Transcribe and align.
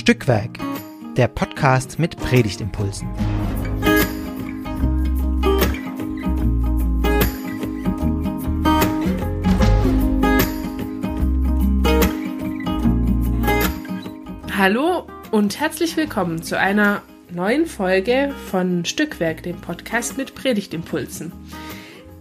Stückwerk, 0.00 0.58
der 1.18 1.28
Podcast 1.28 1.98
mit 1.98 2.16
Predigtimpulsen. 2.16 3.06
Hallo 14.56 15.06
und 15.32 15.60
herzlich 15.60 15.98
willkommen 15.98 16.42
zu 16.42 16.58
einer 16.58 17.02
neuen 17.30 17.66
Folge 17.66 18.34
von 18.50 18.86
Stückwerk, 18.86 19.42
dem 19.42 19.60
Podcast 19.60 20.16
mit 20.16 20.34
Predigtimpulsen. 20.34 21.30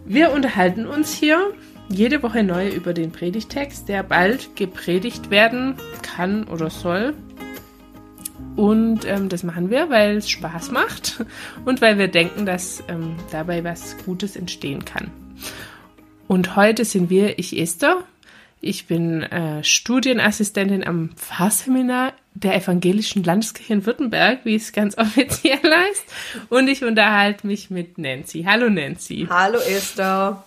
Wir 0.04 0.34
unterhalten 0.34 0.86
uns 0.86 1.14
hier 1.14 1.54
jede 1.88 2.22
Woche 2.24 2.44
neu 2.44 2.68
über 2.68 2.94
den 2.94 3.14
Predigtext, 3.14 3.88
der 3.88 4.04
bald 4.04 4.58
gepredigt 4.58 5.32
werden 5.32 5.78
kann 6.02 6.44
oder 6.44 6.70
soll. 6.70 7.16
Und 8.60 9.06
ähm, 9.06 9.30
das 9.30 9.44
machen 9.44 9.70
wir, 9.70 9.90
weil 9.90 10.18
es 10.18 10.30
Spaß 10.30 10.72
macht 10.72 11.24
und 11.64 11.80
weil 11.80 11.98
wir 11.98 12.10
denken, 12.10 12.46
dass 12.46 12.84
ähm, 12.90 13.16
dabei 13.32 13.64
was 13.64 13.96
Gutes 14.04 14.36
entstehen 14.36 14.84
kann. 14.84 15.12
Und 16.28 16.58
heute 16.58 16.84
sind 16.84 17.10
wir, 17.10 17.40
ich 17.40 17.58
Esther, 17.58 18.04
ich 18.60 18.86
bin 18.86 19.24
äh, 19.24 19.64
Studienassistentin 19.64 20.86
am 20.86 21.12
Pfarrseminar 21.16 22.12
der 22.34 22.58
Evangelischen 22.58 23.24
Landeskirche 23.24 23.72
in 23.72 23.86
Württemberg, 23.86 24.40
wie 24.44 24.56
es 24.56 24.74
ganz 24.74 24.98
offiziell 24.98 25.62
heißt. 25.64 26.04
Und 26.50 26.68
ich 26.68 26.84
unterhalte 26.84 27.48
mich 27.48 27.70
mit 27.70 27.98
Nancy. 27.98 28.44
Hallo 28.46 28.70
Nancy. 28.70 29.26
Hallo 29.30 29.60
Esther. 29.60 30.44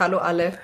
Hallo 0.00 0.18
alle. 0.18 0.58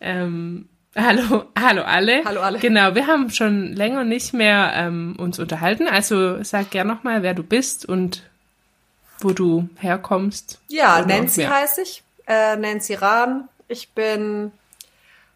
Ähm, 0.00 0.70
hallo, 0.98 1.44
hallo 1.58 1.82
alle. 1.82 2.24
Hallo 2.24 2.40
alle. 2.40 2.58
Genau, 2.58 2.94
wir 2.94 3.06
haben 3.06 3.30
schon 3.30 3.74
länger 3.74 4.04
nicht 4.04 4.32
mehr 4.32 4.72
ähm, 4.74 5.16
uns 5.18 5.38
unterhalten. 5.38 5.86
Also 5.88 6.42
sag 6.42 6.70
gerne 6.70 6.92
nochmal, 6.92 7.22
wer 7.22 7.34
du 7.34 7.42
bist 7.42 7.86
und 7.86 8.22
wo 9.20 9.30
du 9.30 9.68
herkommst. 9.78 10.60
Ja, 10.68 11.04
Nancy 11.04 11.44
heiße 11.44 11.82
ich. 11.82 12.02
Äh, 12.26 12.56
Nancy 12.56 12.94
Rahn. 12.94 13.48
Ich 13.68 13.90
bin 13.90 14.52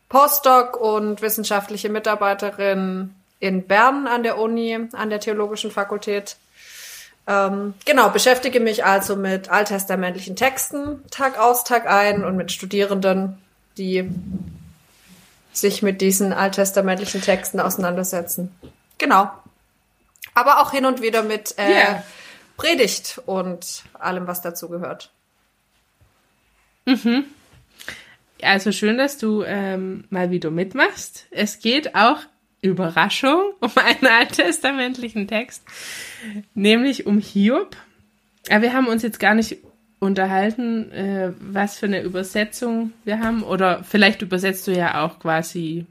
Postdoc 0.09 0.77
und 0.77 1.23
wissenschaftliche 1.23 1.89
Mitarbeiterin 1.89 3.15
in 3.41 3.67
Bern 3.67 4.07
an 4.07 4.23
der 4.23 4.39
Uni, 4.39 4.79
an 4.93 5.11
der 5.11 5.21
Theologischen 5.21 5.71
Fakultät. 5.71 6.37
Ähm, 7.27 7.75
genau, 7.85 8.11
beschäftige 8.11 8.61
mich 8.61 8.85
also 8.85 9.17
mit 9.17 9.49
alttestamentlichen 9.49 10.37
Texten 10.37 11.03
Tag 11.11 11.39
aus, 11.39 11.65
Tag 11.65 11.87
ein 11.87 12.25
und 12.25 12.37
mit 12.37 12.53
Studierenden, 12.53 13.39
die 13.79 14.11
sich 15.53 15.83
mit 15.83 16.01
diesen 16.01 16.33
alttestamentlichen 16.33 17.21
Texten 17.21 17.61
auseinandersetzen. 17.61 18.55
Genau. 18.99 19.31
Aber 20.35 20.61
auch 20.63 20.73
hin 20.73 20.87
und 20.87 21.03
wieder 21.03 21.23
mit 21.23 21.55
äh, 21.59 21.71
yeah. 21.71 22.05
Predigt 22.57 23.21
und 23.27 23.83
allem, 23.95 24.27
was 24.27 24.41
dazu 24.41 24.69
gehört. 24.69 25.11
Mhm. 26.87 27.25
Also 28.43 28.73
schön, 28.73 28.99
dass 28.99 29.19
du 29.19 29.43
ähm, 29.45 30.05
mal 30.11 30.31
wieder 30.31 30.51
mitmachst. 30.51 31.27
Es 31.31 31.61
geht 31.61 31.95
auch, 31.95 32.19
Überraschung, 32.61 33.53
um 33.61 33.71
einen 33.77 34.07
alttestamentlichen 34.07 35.29
Text, 35.29 35.63
nämlich 36.55 37.07
um 37.07 37.19
Hiob. 37.19 37.77
Aber 38.51 38.63
wir 38.63 38.73
haben 38.73 38.89
uns 38.89 39.03
jetzt 39.03 39.21
gar 39.21 39.35
nicht 39.35 39.59
unterhalten, 40.03 40.91
äh, 40.91 41.33
was 41.39 41.79
für 41.79 41.87
eine 41.87 42.03
Übersetzung 42.03 42.93
wir 43.05 43.21
haben. 43.21 43.45
Oder 43.45 43.85
vielleicht 43.85 44.21
übersetzt 44.21 44.67
du 44.67 44.73
ja 44.73 45.05
auch 45.05 45.21
quasi 45.21 45.87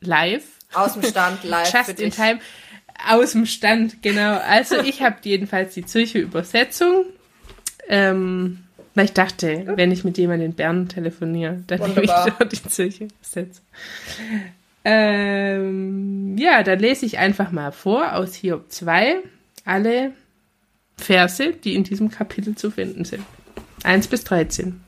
live. 0.00 0.42
Aus 0.74 0.94
dem 0.94 1.04
Stand 1.04 1.44
live. 1.44 1.72
Just 1.72 2.00
in 2.00 2.10
time. 2.10 2.40
Aus 3.08 3.32
dem 3.32 3.46
Stand, 3.46 4.02
genau. 4.02 4.38
Also 4.38 4.80
ich 4.80 5.02
habe 5.02 5.16
jedenfalls 5.22 5.74
die 5.74 5.86
Zürcher 5.86 6.18
Übersetzung. 6.18 7.04
Ähm, 7.88 8.58
weil 8.94 9.04
ich 9.04 9.12
dachte, 9.12 9.72
wenn 9.76 9.92
ich 9.92 10.02
mit 10.02 10.18
jemandem 10.18 10.50
in 10.50 10.56
Bern 10.56 10.88
telefoniere, 10.88 11.62
dann 11.68 11.80
nehme 11.80 12.02
ich 12.02 12.10
dort 12.10 12.52
die 12.52 12.62
Zürcher 12.64 13.04
Übersetzung. 13.04 13.64
Ähm, 14.84 16.36
ja, 16.38 16.64
dann 16.64 16.80
lese 16.80 17.06
ich 17.06 17.18
einfach 17.18 17.52
mal 17.52 17.70
vor 17.70 18.14
aus 18.16 18.34
Hiob 18.34 18.70
2 18.70 19.18
alle 19.64 20.12
Verse, 21.02 21.52
die 21.52 21.74
in 21.74 21.84
diesem 21.84 22.10
Kapitel 22.10 22.54
zu 22.54 22.70
finden 22.70 23.04
sind. 23.04 23.24
1 23.84 24.06
bis 24.08 24.24
13. 24.24 24.80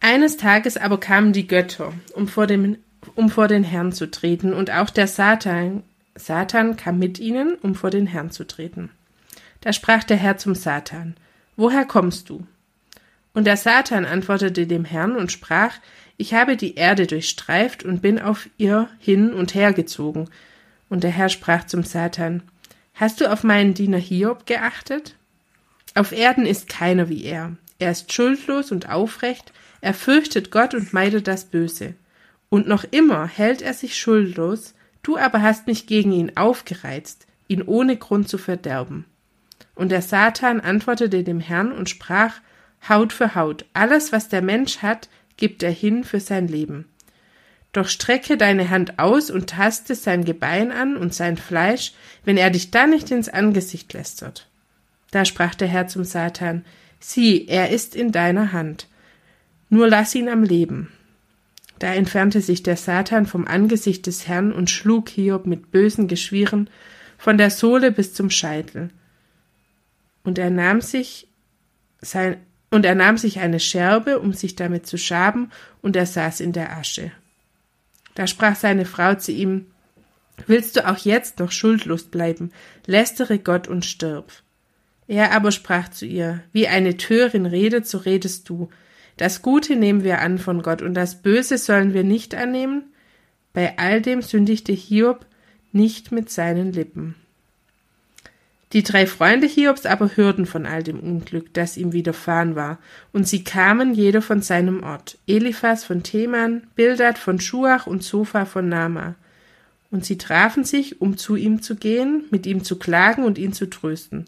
Eines 0.00 0.36
Tages 0.36 0.76
aber 0.76 0.98
kamen 0.98 1.32
die 1.32 1.46
Götter, 1.46 1.92
um 2.14 2.26
vor, 2.26 2.46
dem, 2.46 2.78
um 3.14 3.30
vor 3.30 3.48
den 3.48 3.64
Herrn 3.64 3.92
zu 3.92 4.10
treten, 4.10 4.52
und 4.52 4.70
auch 4.70 4.90
der 4.90 5.06
Satan, 5.06 5.82
Satan 6.16 6.76
kam 6.76 6.98
mit 6.98 7.18
ihnen, 7.18 7.54
um 7.62 7.74
vor 7.74 7.90
den 7.90 8.06
Herrn 8.06 8.30
zu 8.30 8.46
treten. 8.46 8.90
Da 9.60 9.72
sprach 9.72 10.04
der 10.04 10.16
Herr 10.16 10.38
zum 10.38 10.54
Satan, 10.54 11.16
Woher 11.56 11.84
kommst 11.84 12.30
du? 12.30 12.46
Und 13.34 13.44
der 13.44 13.58
Satan 13.58 14.06
antwortete 14.06 14.66
dem 14.66 14.86
Herrn 14.86 15.16
und 15.16 15.30
sprach, 15.30 15.74
Ich 16.16 16.32
habe 16.32 16.56
die 16.56 16.76
Erde 16.76 17.06
durchstreift 17.06 17.84
und 17.84 18.00
bin 18.00 18.18
auf 18.18 18.48
ihr 18.56 18.88
hin 18.98 19.34
und 19.34 19.54
her 19.54 19.74
gezogen. 19.74 20.28
Und 20.88 21.04
der 21.04 21.10
Herr 21.10 21.28
sprach 21.28 21.66
zum 21.66 21.84
Satan, 21.84 22.42
Hast 23.00 23.22
du 23.22 23.32
auf 23.32 23.44
meinen 23.44 23.72
Diener 23.72 23.96
Hiob 23.96 24.44
geachtet? 24.44 25.16
Auf 25.94 26.12
Erden 26.12 26.44
ist 26.44 26.68
keiner 26.68 27.08
wie 27.08 27.24
er. 27.24 27.56
Er 27.78 27.92
ist 27.92 28.12
schuldlos 28.12 28.72
und 28.72 28.90
aufrecht, 28.90 29.54
er 29.80 29.94
fürchtet 29.94 30.50
Gott 30.50 30.74
und 30.74 30.92
meidet 30.92 31.26
das 31.26 31.46
Böse. 31.46 31.94
Und 32.50 32.68
noch 32.68 32.84
immer 32.90 33.26
hält 33.26 33.62
er 33.62 33.72
sich 33.72 33.96
schuldlos, 33.96 34.74
du 35.02 35.16
aber 35.16 35.40
hast 35.40 35.66
mich 35.66 35.86
gegen 35.86 36.12
ihn 36.12 36.36
aufgereizt, 36.36 37.26
ihn 37.48 37.62
ohne 37.62 37.96
Grund 37.96 38.28
zu 38.28 38.36
verderben. 38.36 39.06
Und 39.74 39.88
der 39.88 40.02
Satan 40.02 40.60
antwortete 40.60 41.24
dem 41.24 41.40
Herrn 41.40 41.72
und 41.72 41.88
sprach 41.88 42.34
Haut 42.86 43.14
für 43.14 43.34
Haut, 43.34 43.64
alles, 43.72 44.12
was 44.12 44.28
der 44.28 44.42
Mensch 44.42 44.82
hat, 44.82 45.08
gibt 45.38 45.62
er 45.62 45.70
hin 45.70 46.04
für 46.04 46.20
sein 46.20 46.48
Leben. 46.48 46.84
Doch 47.72 47.88
strecke 47.88 48.36
deine 48.36 48.70
Hand 48.70 48.98
aus 48.98 49.30
und 49.30 49.50
taste 49.50 49.94
sein 49.94 50.24
Gebein 50.24 50.72
an 50.72 50.96
und 50.96 51.14
sein 51.14 51.36
Fleisch, 51.36 51.92
wenn 52.24 52.36
er 52.36 52.50
dich 52.50 52.70
dann 52.70 52.90
nicht 52.90 53.10
ins 53.10 53.28
Angesicht 53.28 53.92
lästert. 53.92 54.48
Da 55.10 55.24
sprach 55.24 55.54
der 55.54 55.68
Herr 55.68 55.86
zum 55.86 56.04
Satan 56.04 56.64
Sieh, 56.98 57.46
er 57.46 57.70
ist 57.70 57.96
in 57.96 58.12
deiner 58.12 58.52
Hand. 58.52 58.86
Nur 59.70 59.88
lass 59.88 60.14
ihn 60.14 60.28
am 60.28 60.42
Leben. 60.42 60.92
Da 61.78 61.94
entfernte 61.94 62.42
sich 62.42 62.62
der 62.62 62.76
Satan 62.76 63.24
vom 63.24 63.46
Angesicht 63.46 64.06
des 64.06 64.28
Herrn 64.28 64.52
und 64.52 64.68
schlug 64.68 65.08
Hiob 65.08 65.46
mit 65.46 65.70
bösen 65.70 66.08
Geschwieren 66.08 66.68
von 67.16 67.38
der 67.38 67.50
Sohle 67.50 67.90
bis 67.90 68.12
zum 68.12 68.28
Scheitel. 68.28 68.90
Und 70.22 70.38
er 70.38 70.50
nahm 70.50 70.82
sich 70.82 71.28
sein, 72.02 72.36
und 72.70 72.84
er 72.84 72.94
nahm 72.94 73.16
sich 73.16 73.40
eine 73.40 73.60
Scherbe, 73.60 74.18
um 74.18 74.34
sich 74.34 74.56
damit 74.56 74.86
zu 74.86 74.98
schaben, 74.98 75.50
und 75.80 75.96
er 75.96 76.06
saß 76.06 76.40
in 76.40 76.52
der 76.52 76.76
Asche. 76.76 77.12
Da 78.20 78.26
sprach 78.26 78.54
seine 78.54 78.84
Frau 78.84 79.14
zu 79.14 79.32
ihm, 79.32 79.68
Willst 80.46 80.76
du 80.76 80.86
auch 80.86 80.98
jetzt 80.98 81.38
noch 81.38 81.50
schuldlos 81.50 82.04
bleiben? 82.04 82.52
Lästere 82.84 83.38
Gott 83.38 83.66
und 83.66 83.86
stirb. 83.86 84.30
Er 85.08 85.32
aber 85.32 85.52
sprach 85.52 85.88
zu 85.88 86.04
ihr, 86.04 86.42
Wie 86.52 86.68
eine 86.68 86.98
Törin 86.98 87.46
redet, 87.46 87.86
so 87.86 87.96
redest 87.96 88.46
du. 88.50 88.68
Das 89.16 89.40
Gute 89.40 89.74
nehmen 89.74 90.04
wir 90.04 90.20
an 90.20 90.36
von 90.36 90.60
Gott, 90.60 90.82
und 90.82 90.92
das 90.92 91.22
Böse 91.22 91.56
sollen 91.56 91.94
wir 91.94 92.04
nicht 92.04 92.34
annehmen? 92.34 92.92
Bei 93.54 93.78
all 93.78 94.02
dem 94.02 94.20
sündigte 94.20 94.74
Hiob 94.74 95.24
nicht 95.72 96.12
mit 96.12 96.28
seinen 96.28 96.74
Lippen. 96.74 97.14
Die 98.72 98.84
drei 98.84 99.06
Freunde 99.08 99.48
Hiobs 99.48 99.84
aber 99.84 100.16
hörten 100.16 100.46
von 100.46 100.64
all 100.64 100.84
dem 100.84 101.00
Unglück, 101.00 101.52
das 101.54 101.76
ihm 101.76 101.92
widerfahren 101.92 102.54
war, 102.54 102.78
und 103.12 103.26
sie 103.26 103.42
kamen 103.42 103.94
jeder 103.94 104.22
von 104.22 104.42
seinem 104.42 104.84
Ort, 104.84 105.18
Eliphas 105.26 105.82
von 105.82 106.04
Theman, 106.04 106.62
Bildad 106.76 107.18
von 107.18 107.40
Schuach 107.40 107.88
und 107.88 108.04
Sofa 108.04 108.44
von 108.44 108.68
Nama. 108.68 109.16
Und 109.90 110.04
sie 110.04 110.18
trafen 110.18 110.62
sich, 110.62 111.00
um 111.00 111.16
zu 111.16 111.34
ihm 111.34 111.62
zu 111.62 111.74
gehen, 111.74 112.24
mit 112.30 112.46
ihm 112.46 112.62
zu 112.62 112.78
klagen 112.78 113.24
und 113.24 113.38
ihn 113.38 113.52
zu 113.52 113.68
trösten. 113.68 114.26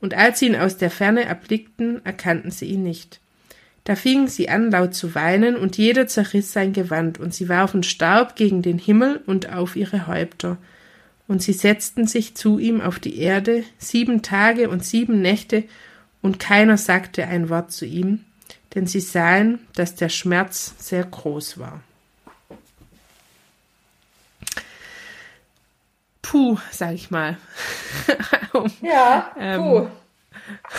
Und 0.00 0.14
als 0.14 0.38
sie 0.38 0.46
ihn 0.46 0.56
aus 0.56 0.76
der 0.76 0.92
Ferne 0.92 1.24
erblickten, 1.24 2.04
erkannten 2.06 2.52
sie 2.52 2.66
ihn 2.66 2.84
nicht. 2.84 3.18
Da 3.82 3.96
fingen 3.96 4.28
sie 4.28 4.48
an, 4.48 4.70
laut 4.70 4.94
zu 4.94 5.16
weinen, 5.16 5.56
und 5.56 5.76
jeder 5.78 6.06
zerriss 6.06 6.52
sein 6.52 6.72
Gewand, 6.72 7.18
und 7.18 7.34
sie 7.34 7.48
warfen 7.48 7.82
Staub 7.82 8.36
gegen 8.36 8.62
den 8.62 8.78
Himmel 8.78 9.20
und 9.26 9.52
auf 9.52 9.74
ihre 9.74 10.06
Häupter 10.06 10.58
und 11.30 11.40
sie 11.40 11.52
setzten 11.52 12.08
sich 12.08 12.34
zu 12.34 12.58
ihm 12.58 12.80
auf 12.80 12.98
die 12.98 13.20
Erde 13.20 13.62
sieben 13.78 14.20
Tage 14.20 14.68
und 14.68 14.84
sieben 14.84 15.22
Nächte, 15.22 15.62
und 16.22 16.40
keiner 16.40 16.76
sagte 16.76 17.24
ein 17.28 17.48
Wort 17.48 17.70
zu 17.70 17.86
ihm, 17.86 18.24
denn 18.74 18.88
sie 18.88 18.98
sahen, 18.98 19.60
dass 19.76 19.94
der 19.94 20.08
Schmerz 20.08 20.74
sehr 20.78 21.04
groß 21.04 21.58
war. 21.58 21.82
Puh, 26.20 26.58
sag 26.72 26.94
ich 26.94 27.12
mal. 27.12 27.38
ja, 28.82 29.32
ähm, 29.38 29.88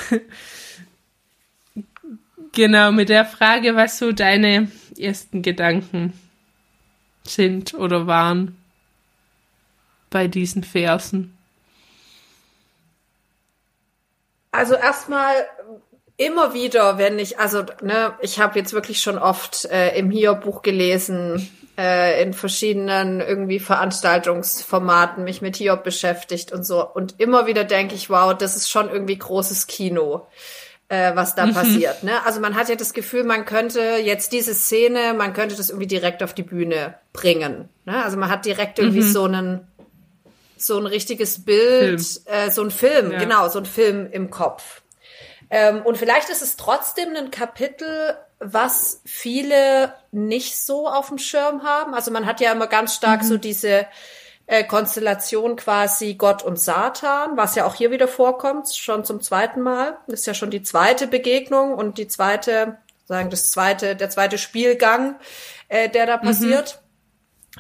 puh. 0.10 0.18
genau, 2.52 2.92
mit 2.92 3.08
der 3.08 3.24
Frage, 3.24 3.78
was 3.78 3.98
so 3.98 4.12
deine 4.12 4.70
ersten 5.00 5.44
Gedanken 5.44 6.12
sind 7.24 7.74
oder 7.74 8.06
waren. 8.06 8.61
Bei 10.12 10.28
diesen 10.28 10.64
Versen? 10.64 11.36
Also 14.52 14.76
erstmal 14.76 15.34
immer 16.18 16.54
wieder, 16.54 17.00
wenn 17.00 17.18
ich, 17.18 17.40
also 17.40 17.64
ne, 17.82 18.14
ich 18.22 18.40
habe 18.40 18.60
jetzt 18.60 18.74
wirklich 18.74 19.02
schon 19.02 19.18
oft 19.18 19.66
äh, 19.66 19.98
im 19.98 20.12
Hiob-Buch 20.12 20.62
gelesen, 20.62 21.50
äh, 21.78 22.22
in 22.22 22.34
verschiedenen 22.34 23.22
irgendwie 23.22 23.60
Veranstaltungsformaten 23.60 25.24
mich 25.24 25.42
mit 25.42 25.56
Hiob 25.56 25.84
beschäftigt 25.84 26.52
und 26.52 26.66
so. 26.66 26.86
Und 26.86 27.20
immer 27.20 27.48
wieder 27.48 27.64
denke 27.64 27.96
ich, 27.96 28.10
wow, 28.10 28.38
das 28.38 28.56
ist 28.56 28.70
schon 28.70 28.90
irgendwie 28.90 29.18
großes 29.18 29.68
Kino, 29.68 30.28
äh, 30.90 31.16
was 31.16 31.34
da 31.34 31.48
mhm. 31.48 31.54
passiert. 31.54 32.04
Ne? 32.04 32.24
Also 32.26 32.40
man 32.40 32.56
hat 32.56 32.70
ja 32.70 32.76
das 32.76 32.94
Gefühl, 32.94 33.24
man 33.24 33.46
könnte 33.46 33.80
jetzt 34.04 34.32
diese 34.34 34.54
Szene, 34.54 35.14
man 35.18 35.34
könnte 35.34 35.56
das 35.56 35.70
irgendwie 35.70 35.88
direkt 35.88 36.22
auf 36.22 36.34
die 36.34 36.44
Bühne 36.44 36.96
bringen. 37.14 37.70
Ne? 37.86 38.04
Also 38.04 38.18
man 38.18 38.30
hat 38.30 38.46
direkt 38.46 38.78
irgendwie 38.78 39.02
mhm. 39.02 39.12
so 39.12 39.24
einen 39.24 39.68
so 40.64 40.78
ein 40.78 40.86
richtiges 40.86 41.44
Bild, 41.44 42.02
äh, 42.26 42.50
so 42.52 42.64
ein 42.64 42.72
Film, 42.72 43.12
ja. 43.12 43.20
genau, 43.20 43.50
so 43.50 43.60
ein 43.60 43.66
Film 43.66 44.10
im 44.12 44.30
Kopf. 44.30 44.82
Ähm, 45.50 45.82
und 45.84 45.98
vielleicht 45.98 46.30
ist 46.30 46.42
es 46.42 46.56
trotzdem 46.56 47.16
ein 47.16 47.30
Kapitel, 47.30 48.18
was 48.40 49.02
viele 49.06 49.94
nicht 50.12 50.58
so 50.58 50.88
auf 50.88 51.10
dem 51.10 51.18
Schirm 51.18 51.64
haben. 51.64 51.94
Also 51.94 52.10
man 52.10 52.26
hat 52.26 52.40
ja 52.40 52.52
immer 52.52 52.68
ganz 52.68 52.96
stark 52.96 53.22
mhm. 53.22 53.28
so 53.28 53.38
diese 53.38 53.86
äh, 54.48 54.64
Konstellation 54.64 55.56
quasi 55.58 56.16
Gott 56.16 56.44
und 56.44 56.60
Satan, 56.60 57.38
was 57.38 57.56
ja 57.56 57.66
auch 57.66 57.76
hier 57.76 57.92
wieder 57.92 58.08
vorkommt, 58.08 58.74
schon 58.76 59.06
zum 59.06 59.22
zweiten 59.22 59.62
Mal. 59.62 59.98
Das 60.08 60.22
ist 60.22 60.26
ja 60.26 60.34
schon 60.34 60.52
die 60.52 60.64
zweite 60.64 61.08
Begegnung 61.08 61.74
und 61.74 61.98
die 61.98 62.08
zweite, 62.08 62.78
sagen 63.06 63.30
das 63.30 63.52
zweite, 63.52 63.96
der 63.96 64.10
zweite 64.10 64.38
Spielgang, 64.38 65.16
äh, 65.68 65.90
der 65.90 66.06
da 66.06 66.18
mhm. 66.18 66.22
passiert. 66.22 66.76
Mhm. 66.76 66.81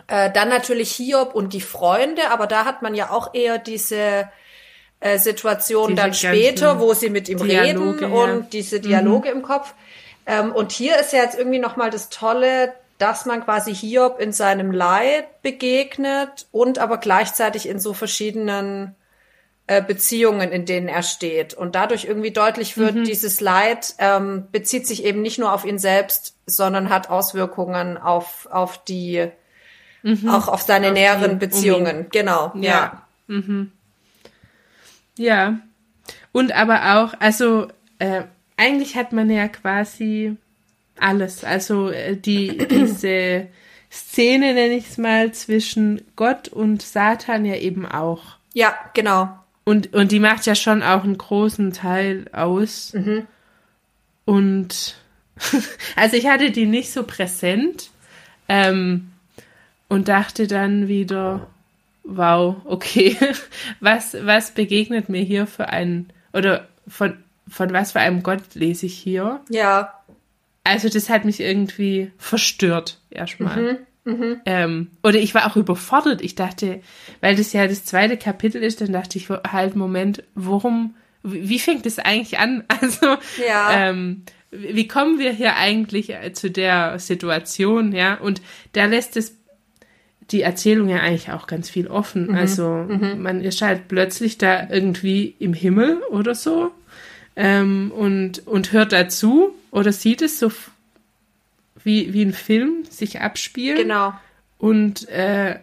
Äh, 0.08 0.32
dann 0.32 0.50
natürlich 0.50 0.92
Hiob 0.94 1.36
und 1.36 1.54
die 1.54 1.62
Freunde, 1.62 2.30
aber 2.32 2.48
da 2.48 2.66
hat 2.66 2.82
man 2.82 2.96
ja 2.96 3.10
auch 3.10 3.34
eher 3.34 3.58
diese 3.58 4.30
äh, 5.00 5.18
Situation 5.18 5.90
diese 5.90 6.02
dann 6.02 6.14
später, 6.14 6.80
wo 6.80 6.94
sie 6.94 7.10
mit 7.10 7.28
ihm 7.28 7.40
Dialoge, 7.40 8.06
reden 8.06 8.14
und 8.14 8.30
ja. 8.30 8.48
diese 8.52 8.80
Dialoge 8.80 9.30
mhm. 9.30 9.38
im 9.38 9.42
Kopf. 9.42 9.74
Ähm, 10.26 10.54
und 10.54 10.72
hier 10.72 11.00
ist 11.00 11.12
ja 11.12 11.24
jetzt 11.24 11.38
irgendwie 11.38 11.60
nochmal 11.60 11.90
das 11.90 12.10
Tolle, 12.10 12.74
dass 12.98 13.26
man 13.26 13.44
quasi 13.44 13.74
Hiob 13.74 14.20
in 14.20 14.32
seinem 14.32 14.72
Leid 14.72 15.42
begegnet 15.42 16.48
und 16.52 16.78
aber 16.78 16.98
gleichzeitig 16.98 17.68
in 17.68 17.80
so 17.80 17.94
verschiedenen 17.94 18.96
äh, 19.66 19.82
Beziehungen, 19.82 20.52
in 20.52 20.66
denen 20.66 20.88
er 20.88 21.02
steht. 21.02 21.54
Und 21.54 21.76
dadurch 21.76 22.06
irgendwie 22.06 22.32
deutlich 22.32 22.78
wird, 22.78 22.96
mhm. 22.96 23.04
dieses 23.04 23.42
Leid 23.42 23.96
ähm, 23.98 24.48
bezieht 24.52 24.86
sich 24.86 25.04
eben 25.04 25.22
nicht 25.22 25.40
nur 25.40 25.52
auf 25.52 25.66
ihn 25.66 25.80
selbst, 25.80 26.36
sondern 26.46 26.90
hat 26.90 27.10
Auswirkungen 27.10 27.98
auf, 27.98 28.48
auf 28.52 28.84
die, 28.84 29.32
mhm. 30.04 30.30
auch 30.30 30.48
auf 30.48 30.62
seine 30.62 30.88
auf 30.88 30.94
näheren 30.94 31.32
die, 31.32 31.46
Beziehungen. 31.46 31.98
Um 32.00 32.10
genau, 32.12 32.52
ja. 32.56 32.62
Ja. 32.62 33.02
Mhm. 33.28 33.72
ja. 35.18 35.60
Und 36.32 36.52
aber 36.54 36.98
auch, 36.98 37.14
also 37.20 37.68
äh, 38.00 38.24
eigentlich 38.58 38.96
hat 38.96 39.12
man 39.12 39.30
ja 39.30 39.48
quasi 39.48 40.38
alles. 41.00 41.44
Also 41.44 41.90
äh, 41.90 42.16
die, 42.16 42.58
diese 42.70 43.48
Szene, 43.92 44.54
nenne 44.54 44.76
ich 44.76 44.90
es 44.90 44.98
mal, 44.98 45.32
zwischen 45.34 46.02
Gott 46.16 46.48
und 46.48 46.82
Satan 46.82 47.46
ja 47.46 47.56
eben 47.56 47.86
auch. 47.86 48.38
Ja, 48.54 48.74
genau. 48.94 49.30
Und, 49.64 49.94
und 49.94 50.12
die 50.12 50.20
macht 50.20 50.46
ja 50.46 50.56
schon 50.56 50.82
auch 50.82 51.04
einen 51.04 51.18
großen 51.18 51.74
Teil 51.74 52.26
aus. 52.32 52.94
Mhm. 52.94 53.28
Und 54.26 54.96
also 55.96 56.16
ich 56.16 56.28
hatte 56.28 56.52
die 56.52 56.66
nicht 56.66 56.92
so 56.92 57.04
präsent 57.04 57.90
ähm, 58.48 59.11
und 59.92 60.08
dachte 60.08 60.48
dann 60.48 60.88
wieder, 60.88 61.48
wow, 62.06 62.56
okay, 62.64 63.18
was, 63.82 64.16
was 64.22 64.52
begegnet 64.52 65.10
mir 65.10 65.22
hier 65.22 65.46
für 65.48 65.68
ein, 65.68 66.14
oder 66.32 66.70
von, 66.88 67.18
von 67.50 67.74
was 67.74 67.92
für 67.92 68.00
einem 68.00 68.24
Gott 68.24 68.56
lese 68.56 68.86
ich 68.86 68.98
hier? 68.98 69.42
Ja. 69.50 69.94
Also 70.64 70.88
das 70.88 71.10
hat 71.10 71.26
mich 71.26 71.42
irgendwie 71.42 72.10
verstört 72.18 73.02
erstmal. 73.10 73.80
Mhm, 74.06 74.14
mh. 74.14 74.36
ähm, 74.46 74.92
oder 75.04 75.20
ich 75.20 75.36
war 75.36 75.46
auch 75.46 75.58
überfordert. 75.58 76.22
Ich 76.22 76.36
dachte, 76.36 76.80
weil 77.20 77.36
das 77.36 77.52
ja 77.52 77.68
das 77.68 77.84
zweite 77.84 78.16
Kapitel 78.16 78.64
ist, 78.64 78.80
dann 78.80 78.94
dachte 78.94 79.18
ich 79.18 79.28
halt, 79.30 79.76
Moment, 79.76 80.24
worum, 80.36 80.96
wie 81.22 81.60
fängt 81.60 81.86
das 81.86 82.00
eigentlich 82.00 82.40
an? 82.40 82.64
Also, 82.82 83.18
ja. 83.46 83.90
ähm, 83.90 84.24
wie 84.52 84.88
kommen 84.88 85.20
wir 85.20 85.34
hier 85.34 85.58
eigentlich 85.58 86.12
äh, 86.12 86.32
zu 86.32 86.50
der 86.50 86.98
Situation, 86.98 87.92
ja? 87.92 88.16
Und 88.16 88.42
da 88.72 88.86
lässt 88.86 89.18
es 89.18 89.41
die 90.32 90.42
Erzählung 90.42 90.90
ja 90.90 90.98
eigentlich 90.98 91.32
auch 91.32 91.48
ganz 91.48 91.70
viel 91.70 91.88
offen. 91.88 92.28
Mhm, 92.28 92.36
also 92.36 92.70
mhm. 92.70 93.22
man 93.22 93.42
ist 93.42 93.62
halt 93.62 93.88
plötzlich 93.88 94.38
da 94.38 94.68
irgendwie 94.70 95.36
im 95.40 95.54
Himmel 95.54 96.02
oder 96.10 96.36
so 96.36 96.72
ähm, 97.36 97.92
und, 97.96 98.48
und 98.48 98.72
hört 98.72 98.94
dazu 98.94 99.54
oder 99.72 99.92
sieht 99.92 100.22
es 100.22 100.40
so 100.40 100.52
wie, 101.84 102.14
wie 102.14 102.24
ein 102.24 102.34
Film 102.34 102.86
sich 102.90 103.22
abspielen. 103.22 103.78
Genau. 103.78 104.14
Und 104.58 105.10
äh, 105.10 105.60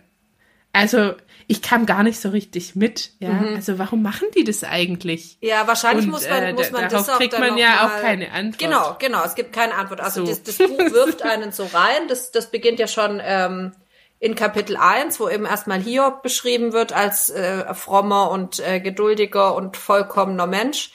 also 0.72 1.14
ich 1.46 1.62
kam 1.62 1.86
gar 1.86 2.02
nicht 2.02 2.20
so 2.20 2.28
richtig 2.28 2.76
mit. 2.76 3.12
Ja, 3.20 3.30
mhm. 3.30 3.54
also 3.56 3.78
warum 3.78 4.02
machen 4.02 4.28
die 4.36 4.44
das 4.44 4.64
eigentlich? 4.64 5.38
Ja, 5.40 5.66
wahrscheinlich 5.66 6.04
und, 6.04 6.10
muss 6.10 6.28
man, 6.28 6.42
äh, 6.42 6.52
muss 6.52 6.70
man 6.70 6.82
darauf 6.82 7.06
das 7.06 7.08
auch 7.08 7.18
kriegt 7.18 7.38
man 7.38 7.56
ja 7.56 7.86
auch 7.86 8.02
keine 8.02 8.32
Antwort. 8.32 8.58
Genau, 8.58 8.96
genau. 8.98 9.24
Es 9.24 9.34
gibt 9.34 9.52
keine 9.52 9.74
Antwort. 9.74 10.00
Also 10.00 10.26
so. 10.26 10.30
das, 10.30 10.42
das 10.42 10.58
Buch 10.58 10.78
wirft 10.78 11.22
einen 11.22 11.52
so 11.52 11.64
rein. 11.64 12.08
Das, 12.08 12.32
das 12.32 12.50
beginnt 12.50 12.78
ja 12.78 12.86
schon 12.86 13.20
ähm, 13.24 13.72
in 14.20 14.34
Kapitel 14.34 14.76
1, 14.76 15.20
wo 15.20 15.28
eben 15.28 15.46
erstmal 15.46 15.80
Hiob 15.80 16.22
beschrieben 16.22 16.72
wird 16.72 16.92
als 16.92 17.30
äh, 17.30 17.72
frommer 17.74 18.30
und 18.30 18.58
äh, 18.60 18.80
geduldiger 18.80 19.54
und 19.54 19.76
vollkommener 19.76 20.46
Mensch. 20.46 20.90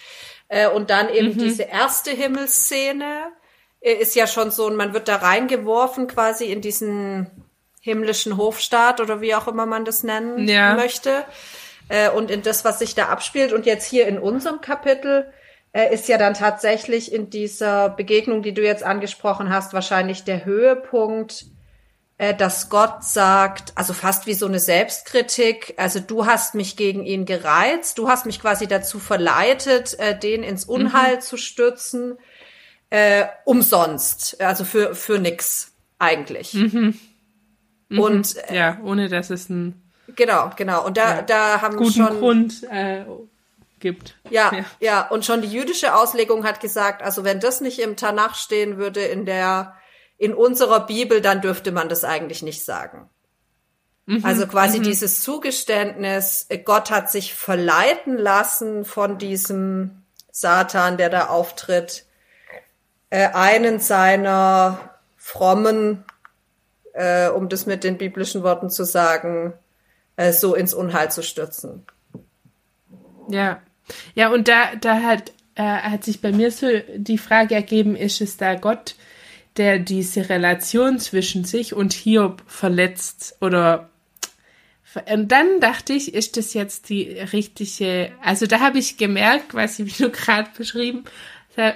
Äh, 0.50 0.68
und 0.68 0.90
dann 0.90 1.10
eben 1.10 1.36
mhm. 1.36 1.40
diese 1.40 1.64
erste 1.64 2.12
Himmelsszene 2.12 3.32
ist 3.80 4.16
ja 4.16 4.28
schon 4.28 4.50
so, 4.50 4.70
man 4.70 4.94
wird 4.94 5.10
da 5.10 5.18
reingeworfen 5.18 6.08
quasi 6.08 6.46
in 6.46 6.62
diesen 6.62 7.30
himmlischen 7.82 8.38
Hofstaat 8.38 9.02
oder 9.02 9.20
wie 9.20 9.36
auch 9.36 9.48
immer 9.48 9.66
man 9.66 9.84
das 9.84 10.04
nennen 10.04 10.48
ja. 10.48 10.74
möchte. 10.74 11.26
Äh, 11.90 12.10
und 12.10 12.32
in 12.32 12.42
das, 12.42 12.64
was 12.64 12.80
sich 12.80 12.96
da 12.96 13.08
abspielt. 13.08 13.52
Und 13.52 13.66
jetzt 13.66 13.86
hier 13.86 14.08
in 14.08 14.18
unserem 14.18 14.62
Kapitel 14.62 15.32
äh, 15.74 15.94
ist 15.94 16.08
ja 16.08 16.18
dann 16.18 16.34
tatsächlich 16.34 17.12
in 17.12 17.30
dieser 17.30 17.90
Begegnung, 17.90 18.42
die 18.42 18.54
du 18.54 18.64
jetzt 18.64 18.84
angesprochen 18.84 19.50
hast, 19.50 19.74
wahrscheinlich 19.74 20.24
der 20.24 20.46
Höhepunkt 20.46 21.46
äh, 22.18 22.36
dass 22.36 22.70
Gott 22.70 23.04
sagt, 23.04 23.74
also 23.76 23.94
fast 23.94 24.28
wie 24.28 24.34
so 24.34 24.46
eine 24.46 24.60
Selbstkritik, 24.60 25.74
also 25.78 26.00
du 26.00 26.26
hast 26.26 26.56
mich 26.56 26.76
gegen 26.76 27.06
ihn 27.06 27.26
gereizt, 27.26 27.98
du 27.98 28.08
hast 28.08 28.26
mich 28.26 28.40
quasi 28.40 28.68
dazu 28.68 29.00
verleitet, 29.00 29.98
äh, 30.00 30.18
den 30.18 30.44
ins 30.44 30.66
Unheil 30.66 31.16
mhm. 31.16 31.22
zu 31.22 31.38
stürzen, 31.38 32.18
äh, 32.90 33.26
umsonst, 33.46 34.40
also 34.42 34.64
für, 34.66 34.96
für 34.96 35.20
nix 35.20 35.74
eigentlich. 36.00 36.54
Mhm. 36.54 37.00
Mhm. 37.90 38.00
Und 38.00 38.50
äh, 38.50 38.56
ja, 38.56 38.78
ohne 38.84 39.10
dass 39.10 39.30
es 39.30 39.50
ein 39.50 39.80
Genau, 40.16 40.52
genau. 40.56 40.86
Und 40.86 40.98
da, 40.98 41.16
ja, 41.16 41.22
da 41.22 41.62
haben 41.62 41.78
guten 41.78 41.94
schon 41.94 42.20
Grund 42.20 42.64
äh, 42.70 43.06
gibt. 43.80 44.16
Ja, 44.30 44.52
ja, 44.54 44.66
ja, 44.80 45.08
Und 45.08 45.26
schon 45.26 45.42
die 45.42 45.48
jüdische 45.48 45.96
Auslegung 45.96 46.44
hat 46.46 46.60
gesagt, 46.60 47.02
also 47.02 47.24
wenn 47.24 47.40
das 47.40 47.62
nicht 47.62 47.80
im 47.80 47.96
Tanach 47.96 48.36
stehen 48.36 48.78
würde 48.78 49.02
in 49.02 49.26
der 49.26 49.76
in 50.18 50.34
unserer 50.34 50.86
Bibel, 50.86 51.22
dann 51.22 51.42
dürfte 51.42 51.72
man 51.72 51.90
das 51.90 52.04
eigentlich 52.04 52.44
nicht 52.44 52.64
sagen. 52.64 53.10
Mhm, 54.06 54.24
also 54.24 54.48
quasi 54.48 54.80
mhm. 54.80 54.84
dieses 54.84 55.22
Zugeständnis, 55.22 56.48
Gott 56.66 56.92
hat 56.92 57.10
sich 57.10 57.34
verleiten 57.34 58.18
lassen 58.18 58.86
von 58.86 59.18
diesem 59.18 60.04
Satan, 60.32 60.98
der 60.98 61.10
da 61.10 61.28
auftritt, 61.28 62.06
äh, 63.10 63.30
einen 63.30 63.80
seiner 63.80 64.98
frommen, 65.16 66.04
äh, 66.94 67.30
um 67.30 67.48
das 67.48 67.66
mit 67.66 67.84
den 67.84 67.98
biblischen 67.98 68.44
Worten 68.44 68.70
zu 68.70 68.84
sagen, 68.86 69.54
äh, 70.16 70.34
so 70.34 70.56
ins 70.56 70.74
Unheil 70.74 71.12
zu 71.12 71.22
stürzen. 71.22 71.86
Ja, 73.30 73.62
ja, 74.16 74.30
und 74.32 74.48
da, 74.48 74.76
da 74.82 75.02
hat, 75.02 75.32
hat 75.56 76.04
sich 76.04 76.22
bei 76.22 76.32
mir 76.32 76.50
so 76.52 76.68
die 76.96 77.20
Frage 77.20 77.54
ergeben, 77.54 77.96
ist 77.96 78.20
es 78.20 78.38
da 78.38 78.56
Gott, 78.56 78.96
der 79.58 79.80
diese 79.80 80.30
Relation 80.30 81.00
zwischen 81.00 81.44
sich 81.44 81.74
und 81.74 81.94
Hiob 81.94 82.44
verletzt 82.48 83.38
oder 83.42 83.90
und 85.12 85.32
dann 85.32 85.60
dachte 85.60 85.94
ich, 85.94 86.14
ist 86.14 86.38
das 86.38 86.54
jetzt 86.54 86.90
die 86.90 87.04
richtige, 87.10 88.12
also 88.22 88.46
da 88.46 88.60
habe 88.60 88.78
ich 88.78 88.98
gemerkt, 88.98 89.56
was 89.56 89.80
wie 89.80 89.92
du 89.92 90.10
gerade 90.12 90.50
beschrieben, 90.56 91.06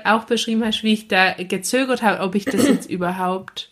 auch 0.04 0.26
beschrieben 0.26 0.64
hast, 0.64 0.84
wie 0.84 0.94
ich 0.94 1.08
da 1.08 1.34
gezögert 1.34 2.02
habe, 2.02 2.22
ob 2.22 2.36
ich 2.36 2.46
das 2.46 2.68
jetzt 2.68 2.90
überhaupt 2.90 3.72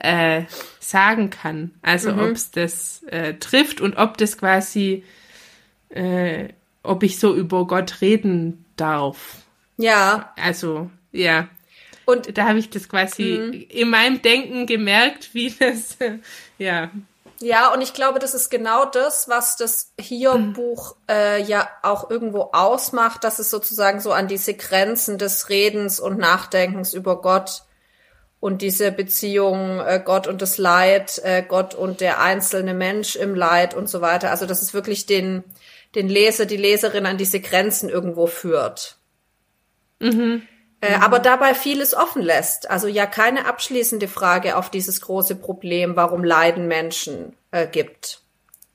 äh, 0.00 0.42
sagen 0.80 1.30
kann. 1.30 1.72
Also 1.82 2.12
mhm. 2.12 2.18
ob 2.20 2.30
es 2.30 2.50
das 2.50 3.02
äh, 3.04 3.34
trifft 3.34 3.80
und 3.80 3.96
ob 3.96 4.16
das 4.18 4.38
quasi, 4.38 5.04
äh, 5.90 6.48
ob 6.82 7.02
ich 7.02 7.18
so 7.18 7.34
über 7.34 7.66
Gott 7.66 8.00
reden 8.00 8.64
darf. 8.76 9.38
Ja. 9.76 10.32
Also, 10.36 10.90
ja. 11.12 11.48
Und 12.10 12.36
da 12.36 12.48
habe 12.48 12.58
ich 12.58 12.70
das 12.70 12.88
quasi 12.88 13.22
mhm. 13.22 13.66
in 13.68 13.90
meinem 13.90 14.22
Denken 14.22 14.66
gemerkt, 14.66 15.34
wie 15.34 15.50
das, 15.50 15.96
ja. 16.58 16.90
Ja, 17.42 17.72
und 17.72 17.80
ich 17.80 17.94
glaube, 17.94 18.18
das 18.18 18.34
ist 18.34 18.50
genau 18.50 18.84
das, 18.84 19.26
was 19.26 19.56
das 19.56 19.92
Hiob-Buch 19.98 20.96
äh, 21.08 21.42
ja 21.42 21.70
auch 21.82 22.10
irgendwo 22.10 22.50
ausmacht, 22.52 23.24
dass 23.24 23.38
es 23.38 23.48
sozusagen 23.48 24.00
so 24.00 24.12
an 24.12 24.28
diese 24.28 24.52
Grenzen 24.52 25.16
des 25.16 25.48
Redens 25.48 26.00
und 26.00 26.18
Nachdenkens 26.18 26.92
über 26.92 27.22
Gott 27.22 27.62
und 28.40 28.60
diese 28.60 28.92
Beziehung 28.92 29.80
äh, 29.80 30.02
Gott 30.04 30.26
und 30.26 30.42
das 30.42 30.58
Leid, 30.58 31.18
äh, 31.24 31.42
Gott 31.42 31.74
und 31.74 32.02
der 32.02 32.20
einzelne 32.20 32.74
Mensch 32.74 33.16
im 33.16 33.34
Leid 33.34 33.72
und 33.72 33.88
so 33.88 34.02
weiter. 34.02 34.30
Also 34.30 34.44
dass 34.44 34.60
es 34.60 34.74
wirklich 34.74 35.06
den, 35.06 35.42
den 35.94 36.10
Leser, 36.10 36.44
die 36.44 36.58
Leserin 36.58 37.06
an 37.06 37.16
diese 37.16 37.40
Grenzen 37.40 37.88
irgendwo 37.88 38.26
führt. 38.26 38.98
Mhm. 39.98 40.42
Äh, 40.82 40.96
mhm. 40.96 41.02
aber 41.02 41.18
dabei 41.18 41.54
vieles 41.54 41.94
offen 41.94 42.22
lässt. 42.22 42.70
Also 42.70 42.88
ja 42.88 43.06
keine 43.06 43.46
abschließende 43.46 44.08
Frage 44.08 44.56
auf 44.56 44.70
dieses 44.70 45.00
große 45.02 45.36
Problem, 45.36 45.94
warum 45.96 46.24
Leiden 46.24 46.68
Menschen 46.68 47.36
äh, 47.50 47.66
gibt. 47.66 48.22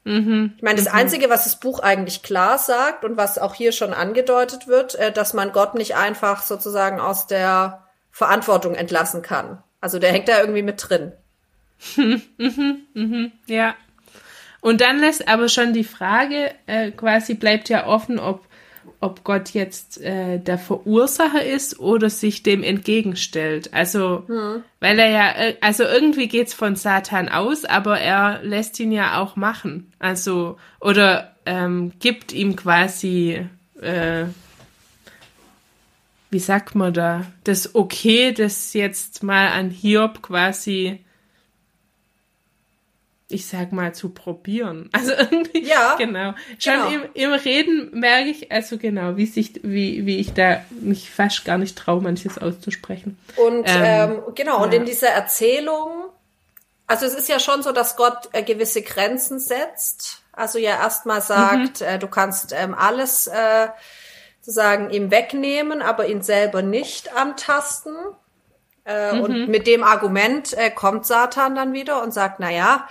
Mhm. 0.03 0.53
Ich 0.55 0.61
meine, 0.61 0.77
das 0.77 0.91
mhm. 0.91 0.99
Einzige, 0.99 1.29
was 1.29 1.45
das 1.45 1.59
Buch 1.59 1.79
eigentlich 1.79 2.21
klar 2.21 2.59
sagt 2.59 3.03
und 3.03 3.17
was 3.17 3.39
auch 3.39 3.55
hier 3.55 3.71
schon 3.71 3.93
angedeutet 3.93 4.67
wird, 4.67 4.95
äh, 4.95 5.11
dass 5.11 5.33
man 5.33 5.51
Gott 5.51 5.73
nicht 5.73 5.95
einfach 5.95 6.43
sozusagen 6.43 6.99
aus 6.99 7.25
der 7.25 7.83
Verantwortung 8.11 8.75
entlassen 8.75 9.23
kann. 9.23 9.61
Also 9.81 9.97
der 9.97 10.11
hängt 10.11 10.27
da 10.27 10.39
irgendwie 10.39 10.61
mit 10.61 10.87
drin. 10.87 11.11
mhm, 11.97 12.85
mhm, 12.93 13.31
ja. 13.47 13.75
Und 14.61 14.81
dann 14.81 14.99
lässt 14.99 15.27
aber 15.27 15.49
schon 15.49 15.73
die 15.73 15.83
Frage 15.83 16.51
äh, 16.67 16.91
quasi 16.91 17.33
bleibt 17.33 17.69
ja 17.69 17.87
offen, 17.87 18.19
ob 18.19 18.47
ob 18.99 19.23
Gott 19.23 19.51
jetzt 19.51 20.01
äh, 20.01 20.39
der 20.39 20.57
Verursacher 20.57 21.43
ist 21.43 21.79
oder 21.79 22.09
sich 22.09 22.43
dem 22.43 22.63
entgegenstellt. 22.63 23.73
Also, 23.73 24.23
hm. 24.27 24.63
weil 24.79 24.99
er 24.99 25.09
ja, 25.09 25.31
äh, 25.31 25.55
also 25.61 25.83
irgendwie 25.83 26.27
geht's 26.27 26.53
von 26.53 26.75
Satan 26.75 27.29
aus, 27.29 27.65
aber 27.65 27.99
er 27.99 28.41
lässt 28.43 28.79
ihn 28.79 28.91
ja 28.91 29.19
auch 29.21 29.35
machen. 29.35 29.91
Also, 29.99 30.57
oder 30.79 31.35
ähm, 31.45 31.93
gibt 31.99 32.33
ihm 32.33 32.55
quasi, 32.55 33.45
äh, 33.81 34.25
wie 36.31 36.39
sagt 36.39 36.75
man 36.75 36.93
da, 36.93 37.25
das 37.43 37.75
Okay, 37.75 38.33
das 38.33 38.73
jetzt 38.73 39.23
mal 39.23 39.49
an 39.49 39.69
Hiob 39.69 40.21
quasi 40.21 41.04
ich 43.27 43.47
sag 43.47 43.71
mal, 43.71 43.93
zu 43.93 44.09
probieren. 44.09 44.89
Also 44.93 45.11
irgendwie, 45.13 45.67
ja, 45.67 45.95
genau. 45.97 46.33
Schon 46.59 46.73
genau. 46.73 46.89
Im, 46.89 47.03
im 47.13 47.33
Reden 47.33 47.99
merke 47.99 48.29
ich, 48.29 48.51
also 48.51 48.77
genau, 48.77 49.17
wie 49.17 49.25
sich, 49.25 49.59
wie, 49.63 50.05
wie 50.05 50.19
ich 50.19 50.33
da 50.33 50.61
mich 50.69 51.11
fast 51.11 51.43
gar 51.45 51.57
nicht 51.57 51.77
traue, 51.77 52.01
manches 52.01 52.37
auszusprechen. 52.37 53.17
Und 53.35 53.65
ähm, 53.65 53.83
ähm, 53.83 54.21
genau, 54.35 54.57
ja. 54.57 54.63
und 54.63 54.73
in 54.73 54.85
dieser 54.85 55.09
Erzählung, 55.09 56.05
also 56.87 57.05
es 57.05 57.13
ist 57.13 57.29
ja 57.29 57.39
schon 57.39 57.63
so, 57.63 57.71
dass 57.71 57.95
Gott 57.95 58.29
äh, 58.31 58.43
gewisse 58.43 58.81
Grenzen 58.81 59.39
setzt. 59.39 60.21
Also 60.31 60.59
ja 60.59 60.71
erstmal 60.71 61.21
sagt, 61.21 61.81
mhm. 61.81 61.87
äh, 61.87 61.99
du 61.99 62.07
kannst 62.07 62.53
ähm, 62.55 62.73
alles 62.73 63.27
äh, 63.27 63.67
sozusagen 64.41 64.91
ihm 64.91 65.09
wegnehmen, 65.09 65.81
aber 65.81 66.07
ihn 66.07 66.21
selber 66.21 66.61
nicht 66.61 67.15
antasten. 67.15 67.95
Äh, 68.85 69.13
mhm. 69.13 69.21
Und 69.21 69.47
mit 69.49 69.67
dem 69.67 69.83
Argument 69.83 70.53
äh, 70.53 70.69
kommt 70.69 71.05
Satan 71.05 71.55
dann 71.55 71.73
wieder 71.73 72.03
und 72.03 72.13
sagt, 72.13 72.39
na 72.39 72.51
ja, 72.51 72.87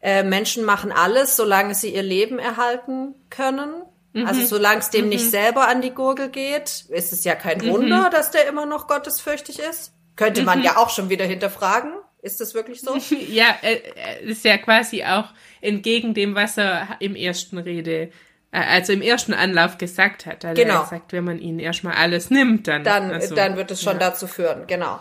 äh, 0.00 0.22
Menschen 0.22 0.64
machen 0.64 0.92
alles, 0.92 1.36
solange 1.36 1.74
sie 1.74 1.94
ihr 1.94 2.02
Leben 2.02 2.38
erhalten 2.38 3.14
können. 3.30 3.70
Mhm. 4.12 4.26
Also 4.26 4.44
solange 4.46 4.80
es 4.80 4.90
dem 4.90 5.04
mhm. 5.04 5.10
nicht 5.10 5.30
selber 5.30 5.68
an 5.68 5.82
die 5.82 5.90
Gurgel 5.90 6.30
geht, 6.30 6.86
ist 6.88 7.12
es 7.12 7.24
ja 7.24 7.34
kein 7.34 7.58
mhm. 7.58 7.70
Wunder, 7.70 8.10
dass 8.10 8.30
der 8.30 8.46
immer 8.48 8.64
noch 8.64 8.86
gottesfürchtig 8.86 9.58
ist. 9.58 9.92
Könnte 10.16 10.42
man 10.42 10.60
mhm. 10.60 10.64
ja 10.64 10.76
auch 10.76 10.90
schon 10.90 11.10
wieder 11.10 11.24
hinterfragen. 11.24 11.92
Ist 12.22 12.40
das 12.40 12.54
wirklich 12.54 12.80
so? 12.80 12.96
ja, 13.28 13.54
äh, 13.62 14.24
ist 14.24 14.44
ja 14.44 14.56
quasi 14.56 15.04
auch 15.04 15.26
entgegen 15.60 16.14
dem, 16.14 16.34
was 16.34 16.56
er 16.56 16.96
im 17.00 17.16
ersten 17.16 17.58
Rede 17.58 18.10
also 18.54 18.92
im 18.92 19.02
ersten 19.02 19.34
Anlauf 19.34 19.78
gesagt 19.78 20.26
hat. 20.26 20.44
Also 20.44 20.62
genau. 20.62 20.82
Er 20.82 20.86
sagt, 20.86 21.12
wenn 21.12 21.24
man 21.24 21.40
ihnen 21.40 21.58
erstmal 21.58 21.94
alles 21.94 22.30
nimmt, 22.30 22.68
dann. 22.68 22.84
Dann, 22.84 23.10
also, 23.10 23.34
dann 23.34 23.56
wird 23.56 23.72
es 23.72 23.82
schon 23.82 23.94
ja. 23.94 23.98
dazu 23.98 24.28
führen, 24.28 24.68
genau. 24.68 25.00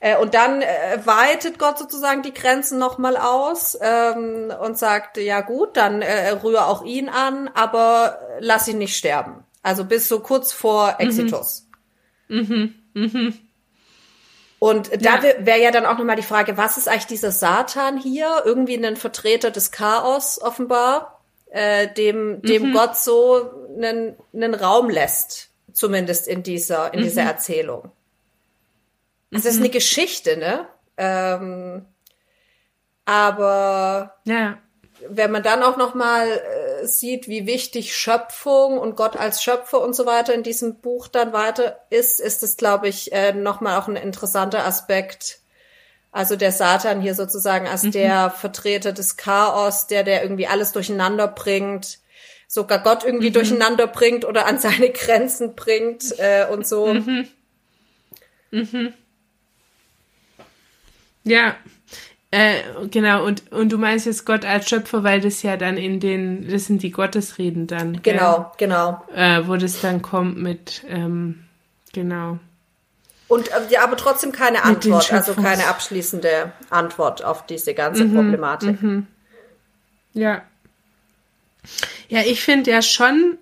Äh, 0.00 0.16
und 0.16 0.34
dann 0.34 0.62
äh, 0.62 0.98
weitet 1.04 1.58
Gott 1.58 1.78
sozusagen 1.78 2.22
die 2.22 2.32
Grenzen 2.32 2.78
nochmal 2.78 3.18
aus 3.18 3.78
ähm, 3.80 4.52
und 4.62 4.78
sagt, 4.78 5.18
ja 5.18 5.42
gut, 5.42 5.76
dann 5.76 6.00
äh, 6.00 6.30
rühre 6.30 6.66
auch 6.66 6.84
ihn 6.84 7.10
an, 7.10 7.48
aber 7.54 8.18
lass 8.40 8.66
ihn 8.66 8.78
nicht 8.78 8.96
sterben. 8.96 9.44
Also 9.62 9.84
bis 9.84 10.08
so 10.08 10.20
kurz 10.20 10.52
vor 10.52 10.96
mhm. 10.98 11.06
Exitus. 11.06 11.66
Mhm. 12.28 12.74
Mhm. 12.94 13.38
Und 14.58 14.90
da 15.04 15.16
ja. 15.16 15.22
wäre 15.38 15.60
ja 15.60 15.70
dann 15.70 15.86
auch 15.86 15.98
nochmal 15.98 16.16
die 16.16 16.22
Frage, 16.22 16.56
was 16.56 16.76
ist 16.76 16.88
eigentlich 16.88 17.06
dieser 17.06 17.30
Satan 17.30 17.98
hier? 17.98 18.42
Irgendwie 18.44 18.82
ein 18.82 18.96
Vertreter 18.96 19.50
des 19.50 19.70
Chaos 19.70 20.40
offenbar, 20.40 21.20
äh, 21.50 21.88
dem, 21.92 22.40
dem 22.42 22.68
mhm. 22.68 22.72
Gott 22.72 22.96
so 22.96 23.50
einen, 23.76 24.16
einen 24.34 24.54
Raum 24.54 24.88
lässt, 24.88 25.50
zumindest 25.72 26.26
in 26.26 26.42
dieser, 26.42 26.92
in 26.94 27.02
dieser 27.02 27.24
mhm. 27.24 27.28
Erzählung. 29.30 29.38
Es 29.38 29.44
ist 29.44 29.58
eine 29.58 29.68
mhm. 29.68 29.72
Geschichte, 29.72 30.36
ne? 30.36 30.66
Ähm, 30.96 31.86
aber 33.04 34.14
ja. 34.24 34.58
wenn 35.08 35.32
man 35.32 35.42
dann 35.42 35.62
auch 35.62 35.76
noch 35.76 35.94
mal 35.94 36.28
äh, 36.28 36.86
sieht, 36.86 37.26
wie 37.26 37.46
wichtig 37.46 37.96
Schöpfung 37.96 38.78
und 38.78 38.96
Gott 38.96 39.16
als 39.16 39.42
Schöpfer 39.42 39.80
und 39.80 39.94
so 39.94 40.06
weiter 40.06 40.34
in 40.34 40.42
diesem 40.42 40.76
Buch 40.76 41.08
dann 41.08 41.32
weiter 41.32 41.80
ist, 41.90 42.20
ist 42.20 42.42
es, 42.42 42.56
glaube 42.56 42.88
ich, 42.88 43.12
äh, 43.12 43.32
noch 43.32 43.60
mal 43.60 43.78
auch 43.78 43.88
ein 43.88 43.96
interessanter 43.96 44.64
Aspekt. 44.64 45.38
Also 46.12 46.36
der 46.36 46.52
Satan 46.52 47.00
hier 47.00 47.14
sozusagen 47.14 47.66
als 47.66 47.84
mhm. 47.84 47.92
der 47.92 48.30
Vertreter 48.30 48.92
des 48.92 49.16
Chaos, 49.16 49.86
der 49.86 50.02
der 50.02 50.22
irgendwie 50.22 50.48
alles 50.48 50.72
durcheinander 50.72 51.28
bringt, 51.28 51.98
sogar 52.46 52.80
Gott 52.80 53.04
irgendwie 53.04 53.30
mhm. 53.30 53.34
durcheinander 53.34 53.86
bringt 53.86 54.24
oder 54.24 54.46
an 54.46 54.58
seine 54.58 54.90
Grenzen 54.90 55.54
bringt 55.54 56.18
äh, 56.18 56.46
und 56.50 56.66
so. 56.66 56.94
Mhm. 56.94 57.28
Ja, 61.30 61.56
äh, 62.32 62.60
genau, 62.90 63.24
und, 63.24 63.50
und 63.50 63.72
du 63.72 63.78
meinst 63.78 64.06
jetzt 64.06 64.24
Gott 64.24 64.44
als 64.44 64.68
Schöpfer, 64.68 65.02
weil 65.02 65.20
das 65.20 65.42
ja 65.42 65.56
dann 65.56 65.76
in 65.76 65.98
den, 65.98 66.48
das 66.48 66.66
sind 66.66 66.82
die 66.82 66.92
Gottesreden 66.92 67.66
dann. 67.66 68.02
Genau, 68.02 68.52
gell? 68.56 68.68
genau. 68.68 69.04
Äh, 69.14 69.42
wo 69.46 69.56
das 69.56 69.80
dann 69.80 70.00
kommt 70.00 70.38
mit, 70.38 70.82
ähm, 70.88 71.44
genau. 71.92 72.38
Und 73.26 73.48
äh, 73.48 73.60
ja, 73.70 73.82
aber 73.82 73.96
trotzdem 73.96 74.30
keine 74.30 74.64
Antwort, 74.64 75.12
also 75.12 75.34
keine 75.34 75.66
abschließende 75.66 76.52
Antwort 76.68 77.24
auf 77.24 77.46
diese 77.46 77.74
ganze 77.74 78.04
mhm, 78.04 78.14
Problematik. 78.14 78.82
Mhm. 78.82 79.06
Ja. 80.14 80.42
Ja, 82.08 82.20
ich 82.22 82.42
finde 82.42 82.70
ja 82.70 82.82
schon 82.82 83.38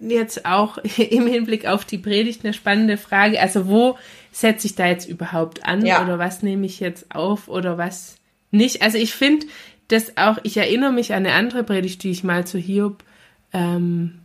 jetzt 0.00 0.44
auch 0.44 0.78
im 0.98 1.26
Hinblick 1.26 1.66
auf 1.66 1.84
die 1.84 1.98
Predigt 1.98 2.44
eine 2.44 2.52
spannende 2.52 2.96
Frage. 2.96 3.40
Also 3.40 3.68
wo 3.68 3.96
setze 4.40 4.68
ich 4.68 4.76
da 4.76 4.86
jetzt 4.86 5.08
überhaupt 5.08 5.64
an 5.64 5.84
ja. 5.84 6.02
oder 6.02 6.18
was 6.18 6.42
nehme 6.42 6.66
ich 6.66 6.78
jetzt 6.78 7.12
auf 7.14 7.48
oder 7.48 7.76
was 7.76 8.16
nicht. 8.50 8.82
Also 8.82 8.96
ich 8.96 9.12
finde 9.12 9.46
das 9.88 10.16
auch, 10.16 10.38
ich 10.44 10.56
erinnere 10.56 10.92
mich 10.92 11.12
an 11.12 11.26
eine 11.26 11.34
andere 11.34 11.64
Predigt, 11.64 12.02
die 12.04 12.10
ich 12.10 12.22
mal 12.22 12.46
zu 12.46 12.58
Hiob 12.58 13.02
ähm, 13.52 14.20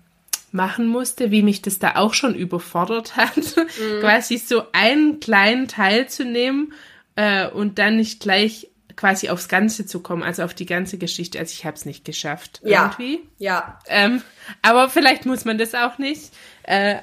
machen 0.52 0.88
musste, 0.88 1.32
wie 1.32 1.42
mich 1.42 1.64
das 1.64 1.80
da 1.80 1.96
auch 1.96 2.14
schon 2.14 2.36
überfordert 2.36 3.16
hat, 3.16 3.38
mhm. 3.58 4.02
quasi 4.02 4.38
so 4.38 4.64
einen 4.72 5.20
kleinen 5.20 5.68
Teil 5.68 6.08
zu 6.08 6.26
nehmen 6.26 6.74
äh, 7.16 7.48
und 7.48 7.80
dann 7.80 7.96
nicht 7.96 8.20
gleich 8.20 8.68
quasi 8.96 9.30
aufs 9.30 9.50
Ganze 9.50 9.88
zu 9.88 10.02
kommen, 10.02 10.22
also 10.22 10.44
auf 10.44 10.54
die 10.54 10.68
ganze 10.68 11.00
Geschichte. 11.00 11.40
Also 11.40 11.54
ich 11.54 11.66
habe 11.66 11.76
es 11.76 11.86
nicht 11.86 12.06
geschafft 12.06 12.62
ja. 12.64 12.84
irgendwie. 12.84 13.22
Ja. 13.40 13.80
Ähm, 13.88 14.22
aber 14.62 14.90
vielleicht 14.90 15.26
muss 15.26 15.44
man 15.44 15.58
das 15.58 15.74
auch 15.74 15.98
nicht. 15.98 16.32
Äh, 16.62 16.98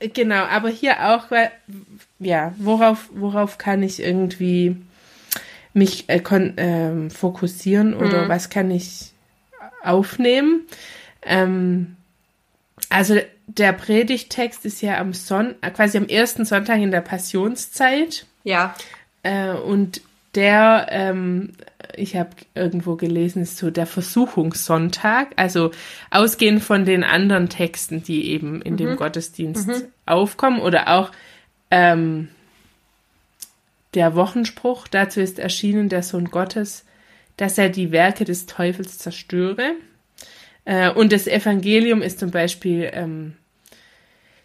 genau, 0.00 0.44
aber 0.44 0.68
hier 0.68 1.10
auch, 1.10 1.30
weil 1.30 1.50
ja, 2.18 2.54
worauf, 2.58 3.08
worauf 3.12 3.58
kann 3.58 3.82
ich 3.82 4.02
irgendwie 4.02 4.76
mich 5.72 6.08
äh, 6.08 6.22
ähm, 6.56 7.10
fokussieren 7.10 7.94
oder 7.94 8.24
mhm. 8.24 8.28
was 8.28 8.50
kann 8.50 8.70
ich 8.70 9.12
aufnehmen? 9.82 10.66
Ähm, 11.22 11.96
also 12.88 13.18
der 13.46 13.72
Predigtext 13.72 14.64
ist 14.64 14.80
ja 14.80 14.98
am 14.98 15.12
Son 15.12 15.54
quasi 15.74 15.98
am 15.98 16.06
ersten 16.06 16.44
Sonntag 16.44 16.78
in 16.78 16.90
der 16.90 17.00
Passionszeit. 17.00 18.26
Ja. 18.44 18.74
Äh, 19.22 19.50
und 19.52 20.02
der, 20.34 20.86
ähm, 20.90 21.52
ich 21.96 22.16
habe 22.16 22.30
irgendwo 22.54 22.96
gelesen, 22.96 23.42
ist 23.42 23.58
so 23.58 23.70
der 23.70 23.86
Versuchungssonntag, 23.86 25.28
also 25.36 25.70
ausgehend 26.10 26.62
von 26.62 26.84
den 26.84 27.04
anderen 27.04 27.48
Texten, 27.48 28.02
die 28.02 28.30
eben 28.30 28.62
in 28.62 28.74
mhm. 28.74 28.78
dem 28.78 28.96
Gottesdienst 28.96 29.68
mhm. 29.68 29.82
aufkommen 30.06 30.60
oder 30.60 30.88
auch 30.88 31.10
ähm, 31.70 32.28
der 33.94 34.14
Wochenspruch, 34.14 34.88
dazu 34.88 35.20
ist 35.20 35.38
erschienen 35.38 35.88
der 35.88 36.02
Sohn 36.02 36.26
Gottes, 36.26 36.84
dass 37.36 37.58
er 37.58 37.68
die 37.68 37.90
Werke 37.90 38.24
des 38.24 38.46
Teufels 38.46 38.98
zerstöre. 38.98 39.74
Äh, 40.64 40.90
und 40.90 41.12
das 41.12 41.26
Evangelium 41.26 42.02
ist 42.02 42.20
zum 42.20 42.30
Beispiel, 42.30 42.90
ähm, 42.92 43.36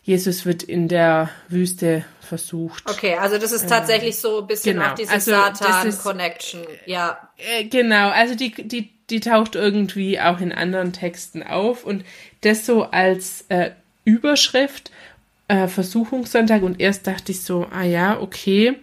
Jesus 0.05 0.45
wird 0.45 0.61
in 0.61 0.87
der 0.87 1.31
Wüste 1.49 2.05
versucht. 2.21 2.87
Okay, 2.87 3.15
also 3.15 3.39
das 3.39 3.51
ist 3.51 3.63
ähm, 3.63 3.69
tatsächlich 3.69 4.17
so 4.17 4.41
ein 4.41 4.47
bisschen 4.47 4.77
genau. 4.77 4.91
auch 4.91 4.95
diese 4.95 5.11
also 5.11 5.31
Satan-Connection, 5.31 6.61
ja. 6.85 7.17
Äh, 7.37 7.63
genau, 7.65 8.09
also 8.09 8.35
die, 8.35 8.51
die, 8.51 8.91
die 9.09 9.19
taucht 9.19 9.55
irgendwie 9.55 10.19
auch 10.19 10.39
in 10.41 10.51
anderen 10.51 10.93
Texten 10.93 11.41
auf 11.41 11.83
und 11.83 12.05
das 12.41 12.67
so 12.67 12.83
als 12.83 13.45
äh, 13.49 13.71
Überschrift 14.03 14.91
äh, 15.47 15.67
Versuchungssonntag 15.67 16.61
und 16.61 16.79
erst 16.79 17.07
dachte 17.07 17.31
ich 17.31 17.41
so, 17.41 17.65
ah 17.71 17.83
ja, 17.83 18.21
okay. 18.21 18.77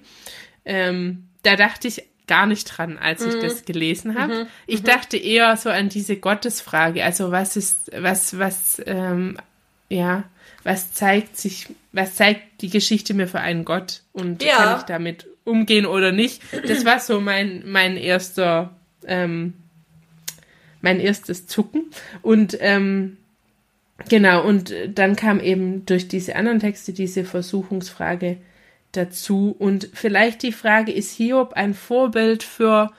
Ähm, 0.65 1.29
da 1.45 1.55
dachte 1.55 1.87
ich 1.87 2.03
gar 2.27 2.47
nicht 2.47 2.65
dran, 2.65 2.99
als 2.99 3.25
ich 3.25 3.37
mhm. 3.37 3.43
das 3.43 3.65
gelesen 3.65 4.19
habe. 4.19 4.35
Mhm. 4.35 4.47
Ich 4.67 4.83
mhm. 4.83 4.87
dachte 4.87 5.17
eher 5.17 5.57
so 5.57 5.71
an 5.71 5.89
diese 5.89 6.17
Gottesfrage, 6.17 7.05
also 7.05 7.31
was 7.31 7.57
ist, 7.57 7.93
was, 7.97 8.41
was, 8.41 8.83
ähm, 8.87 9.37
ja, 9.89 10.25
was 10.65 10.93
zeigt 10.93 11.37
sich, 11.37 11.69
was 11.93 12.15
zeigt 12.15 12.63
die 12.63 12.71
Geschichte 12.71 13.15
mir 13.15 13.29
für 13.29 13.41
einen 13.41 13.65
Gott 13.65 14.03
und 14.13 14.43
ja. 14.43 14.57
kann 14.57 14.79
ich 14.79 14.85
damit 14.85 15.27
umgehen 15.45 15.87
oder 15.87 16.13
nicht? 16.13 16.43
Das 16.67 16.85
war 16.85 17.01
so 17.01 17.21
mein, 17.21 17.63
mein 17.67 17.97
erster, 17.97 18.75
ähm, 19.07 19.55
mein 20.81 21.01
erstes 21.01 21.47
Zucken 21.47 21.91
und 22.23 22.57
ähm, 22.61 23.17
Genau, 24.09 24.45
und 24.45 24.75
dann 24.89 25.17
kam 25.17 25.41
eben 25.41 25.87
durch 25.87 26.09
diese 26.09 26.37
anderen 26.37 26.61
Texte 26.61 26.93
diese 26.93 27.25
Versuchungsfrage 27.25 28.39
dazu. 28.93 29.55
Und 29.59 29.89
vielleicht 29.93 30.43
die 30.43 30.53
Frage, 30.53 30.93
ist 30.93 31.15
Hiob 31.15 31.55
ein 31.55 31.75
Vorbild 31.75 32.43
für 32.43 32.93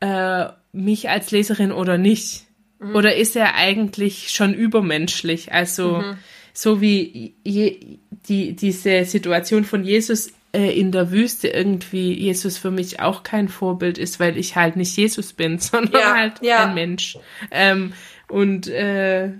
äh, 0.00 0.46
mich 0.72 1.08
als 1.08 1.30
Leserin 1.30 1.72
oder 1.72 1.98
nicht? 1.98 2.44
Mhm. 2.78 2.96
Oder 2.96 3.16
ist 3.16 3.36
er 3.36 3.54
eigentlich 3.54 4.30
schon 4.30 4.54
übermenschlich? 4.54 5.52
Also 5.52 5.98
mhm. 5.98 6.18
So 6.60 6.80
wie 6.80 7.34
je, 7.44 7.98
die, 8.28 8.54
diese 8.54 9.04
Situation 9.04 9.64
von 9.64 9.84
Jesus 9.84 10.32
äh, 10.52 10.78
in 10.78 10.92
der 10.92 11.10
Wüste 11.10 11.48
irgendwie 11.48 12.12
Jesus 12.12 12.58
für 12.58 12.70
mich 12.70 13.00
auch 13.00 13.22
kein 13.22 13.48
Vorbild 13.48 13.98
ist, 13.98 14.20
weil 14.20 14.36
ich 14.36 14.56
halt 14.56 14.76
nicht 14.76 14.96
Jesus 14.96 15.32
bin, 15.32 15.58
sondern 15.60 16.00
ja, 16.00 16.14
halt 16.14 16.42
ja. 16.42 16.66
ein 16.66 16.74
Mensch. 16.74 17.18
Ähm, 17.50 17.92
und 18.28 18.68
äh, 18.68 19.32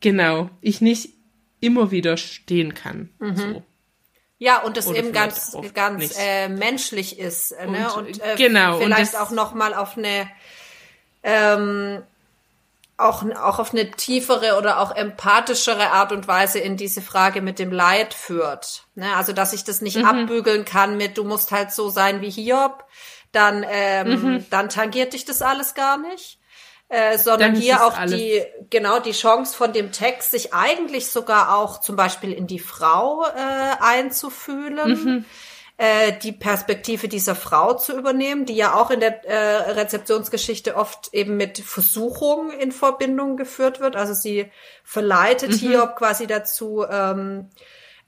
Genau, 0.00 0.48
ich 0.62 0.80
nicht 0.80 1.10
immer 1.60 1.90
wieder 1.90 2.16
stehen 2.16 2.74
kann. 2.74 3.10
Mhm. 3.18 3.36
So. 3.36 3.62
Ja, 4.38 4.62
und 4.62 4.78
das 4.78 4.86
Oder 4.86 4.98
eben 4.98 5.12
ganz, 5.12 5.54
ganz 5.74 6.16
äh, 6.18 6.48
menschlich 6.48 7.18
ist. 7.18 7.52
Äh, 7.52 7.66
ne? 7.66 7.92
Und, 7.92 8.06
und 8.06 8.22
äh, 8.22 8.36
genau, 8.36 8.78
vielleicht 8.78 9.14
und 9.14 9.20
auch 9.20 9.30
noch 9.30 9.52
mal 9.52 9.74
auf 9.74 9.98
eine 9.98 10.30
ähm, 11.22 12.02
auch, 13.00 13.24
auch 13.36 13.58
auf 13.58 13.72
eine 13.72 13.90
tiefere 13.90 14.58
oder 14.58 14.80
auch 14.80 14.94
empathischere 14.94 15.90
Art 15.90 16.12
und 16.12 16.28
Weise 16.28 16.58
in 16.58 16.76
diese 16.76 17.02
Frage 17.02 17.40
mit 17.42 17.58
dem 17.58 17.72
Leid 17.72 18.14
führt. 18.14 18.84
Ne? 18.94 19.14
Also, 19.16 19.32
dass 19.32 19.52
ich 19.52 19.64
das 19.64 19.80
nicht 19.80 19.98
mhm. 19.98 20.04
abbügeln 20.04 20.64
kann 20.64 20.96
mit, 20.96 21.18
du 21.18 21.24
musst 21.24 21.50
halt 21.50 21.72
so 21.72 21.88
sein 21.88 22.20
wie 22.20 22.30
Hiob, 22.30 22.84
dann, 23.32 23.64
ähm, 23.68 24.08
mhm. 24.08 24.46
dann 24.50 24.68
tangiert 24.68 25.12
dich 25.12 25.24
das 25.24 25.42
alles 25.42 25.74
gar 25.74 25.98
nicht 25.98 26.40
äh, 26.90 27.18
sondern 27.18 27.54
hier 27.54 27.86
auch 27.86 27.96
die, 28.06 28.42
genau, 28.68 28.98
die 28.98 29.12
Chance 29.12 29.56
von 29.56 29.72
dem 29.72 29.92
Text, 29.92 30.32
sich 30.32 30.52
eigentlich 30.52 31.06
sogar 31.06 31.56
auch 31.56 31.80
zum 31.80 31.94
Beispiel 31.94 32.32
in 32.32 32.48
die 32.48 32.58
Frau 32.58 33.24
äh, 33.24 33.76
einzufühlen. 33.80 34.90
Mhm. 34.90 35.24
Äh, 35.82 36.18
die 36.18 36.32
Perspektive 36.32 37.08
dieser 37.08 37.34
Frau 37.34 37.72
zu 37.72 37.96
übernehmen, 37.96 38.44
die 38.44 38.54
ja 38.54 38.74
auch 38.74 38.90
in 38.90 39.00
der 39.00 39.24
äh, 39.24 39.70
Rezeptionsgeschichte 39.70 40.76
oft 40.76 41.08
eben 41.14 41.38
mit 41.38 41.56
Versuchung 41.56 42.50
in 42.50 42.70
Verbindung 42.70 43.38
geführt 43.38 43.80
wird. 43.80 43.96
Also 43.96 44.12
sie 44.12 44.50
verleitet 44.84 45.52
mhm. 45.52 45.56
Hiob 45.56 45.96
quasi 45.96 46.26
dazu, 46.26 46.84
ähm, 46.86 47.48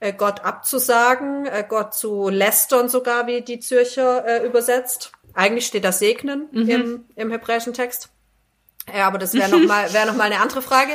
äh, 0.00 0.12
Gott 0.12 0.44
abzusagen, 0.44 1.46
äh, 1.46 1.64
Gott 1.66 1.94
zu 1.94 2.28
lästern 2.28 2.90
sogar, 2.90 3.26
wie 3.26 3.40
die 3.40 3.58
Zürcher 3.58 4.22
äh, 4.26 4.46
übersetzt. 4.46 5.12
Eigentlich 5.32 5.64
steht 5.64 5.84
da 5.84 5.92
segnen 5.92 6.48
mhm. 6.52 6.68
im, 6.68 7.04
im 7.16 7.30
hebräischen 7.30 7.72
Text. 7.72 8.10
Ja, 8.94 9.06
aber 9.06 9.16
das 9.16 9.32
wäre 9.32 9.48
noch 9.48 9.66
mal 9.66 9.90
wäre 9.94 10.08
noch 10.08 10.16
mal 10.16 10.24
eine 10.24 10.40
andere 10.40 10.60
Frage. 10.60 10.92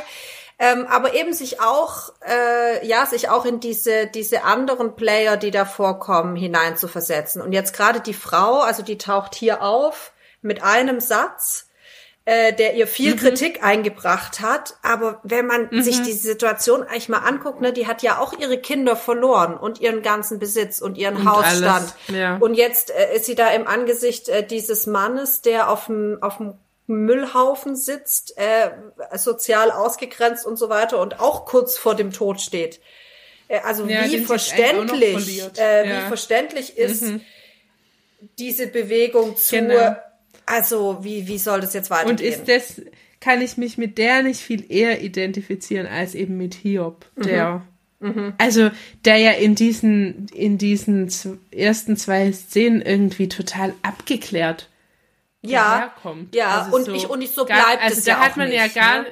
Ähm, 0.59 0.87
aber 0.87 1.13
eben 1.13 1.33
sich 1.33 1.61
auch, 1.61 2.13
äh, 2.27 2.85
ja, 2.85 3.05
sich 3.05 3.29
auch 3.29 3.45
in 3.45 3.59
diese, 3.59 4.07
diese 4.07 4.43
anderen 4.43 4.95
Player, 4.95 5.37
die 5.37 5.51
da 5.51 5.65
vorkommen, 5.65 6.35
hineinzuversetzen. 6.35 7.41
Und 7.41 7.51
jetzt 7.51 7.75
gerade 7.75 7.99
die 7.99 8.15
Frau, 8.15 8.61
also 8.61 8.81
die 8.81 8.97
taucht 8.97 9.35
hier 9.35 9.61
auf 9.61 10.13
mit 10.41 10.63
einem 10.63 10.99
Satz, 10.99 11.67
äh, 12.25 12.53
der 12.53 12.73
ihr 12.73 12.87
viel 12.87 13.13
mhm. 13.13 13.19
Kritik 13.19 13.63
eingebracht 13.63 14.41
hat. 14.41 14.77
Aber 14.81 15.21
wenn 15.23 15.45
man 15.45 15.69
mhm. 15.69 15.83
sich 15.83 16.01
die 16.01 16.11
Situation 16.11 16.81
eigentlich 16.83 17.07
mal 17.07 17.19
anguckt, 17.19 17.61
ne, 17.61 17.71
die 17.71 17.85
hat 17.85 18.01
ja 18.01 18.19
auch 18.19 18.33
ihre 18.33 18.57
Kinder 18.57 18.95
verloren 18.95 19.55
und 19.55 19.79
ihren 19.79 20.01
ganzen 20.01 20.39
Besitz 20.39 20.81
und 20.81 20.97
ihren 20.97 21.17
und 21.17 21.29
Hausstand. 21.29 21.93
Ja. 22.07 22.37
Und 22.37 22.55
jetzt 22.55 22.89
äh, 22.89 23.15
ist 23.15 23.25
sie 23.25 23.35
da 23.35 23.49
im 23.49 23.67
Angesicht 23.67 24.27
äh, 24.27 24.45
dieses 24.45 24.87
Mannes, 24.87 25.41
der 25.41 25.69
auf 25.69 25.85
dem 25.85 26.17
auf 26.21 26.37
dem 26.37 26.55
Müllhaufen 26.87 27.75
sitzt, 27.75 28.37
äh, 28.37 28.71
sozial 29.17 29.71
ausgegrenzt 29.71 30.45
und 30.45 30.57
so 30.57 30.69
weiter 30.69 30.99
und 30.99 31.19
auch 31.19 31.45
kurz 31.45 31.77
vor 31.77 31.95
dem 31.95 32.11
Tod 32.11 32.41
steht. 32.41 32.79
Äh, 33.47 33.59
also 33.59 33.85
ja, 33.85 34.05
wie 34.05 34.19
verständlich, 34.19 35.43
äh, 35.57 35.87
ja. 35.87 36.05
wie 36.05 36.07
verständlich 36.07 36.77
ist 36.77 37.03
mhm. 37.03 37.21
diese 38.39 38.67
Bewegung 38.67 39.35
zu, 39.35 39.57
genau. 39.57 39.95
also 40.45 41.03
wie, 41.03 41.27
wie 41.27 41.37
soll 41.37 41.61
das 41.61 41.73
jetzt 41.73 41.89
weitergehen? 41.89 42.17
Und 42.17 42.21
ist 42.21 42.47
das, 42.47 42.81
kann 43.19 43.41
ich 43.41 43.57
mich 43.57 43.77
mit 43.77 43.97
der 43.97 44.23
nicht 44.23 44.39
viel 44.39 44.71
eher 44.71 45.01
identifizieren 45.01 45.87
als 45.87 46.15
eben 46.15 46.37
mit 46.37 46.53
Hiob, 46.53 47.05
der 47.15 47.49
mhm. 47.55 47.61
Mhm. 47.99 48.33
Also, 48.37 48.69
der 49.05 49.17
ja 49.17 49.31
in 49.31 49.55
diesen, 49.55 50.27
in 50.27 50.57
diesen 50.57 51.09
ersten 51.51 51.97
zwei 51.97 52.31
Szenen 52.31 52.81
irgendwie 52.81 53.27
total 53.27 53.73
abgeklärt 53.81 54.69
ja, 55.49 55.79
herkommt. 55.79 56.35
Ja, 56.35 56.61
also 56.61 56.75
und, 56.75 56.85
so 56.85 56.93
ich, 56.93 57.09
und 57.09 57.21
ich 57.21 57.31
so 57.31 57.45
bleibt 57.45 57.81
also 57.81 57.97
es 57.97 58.03
da 58.03 58.11
ja 58.11 58.19
hat 58.19 58.37
man 58.37 58.49
nicht, 58.49 58.57
ja 58.57 58.67
gar 58.67 59.03
ne? 59.03 59.07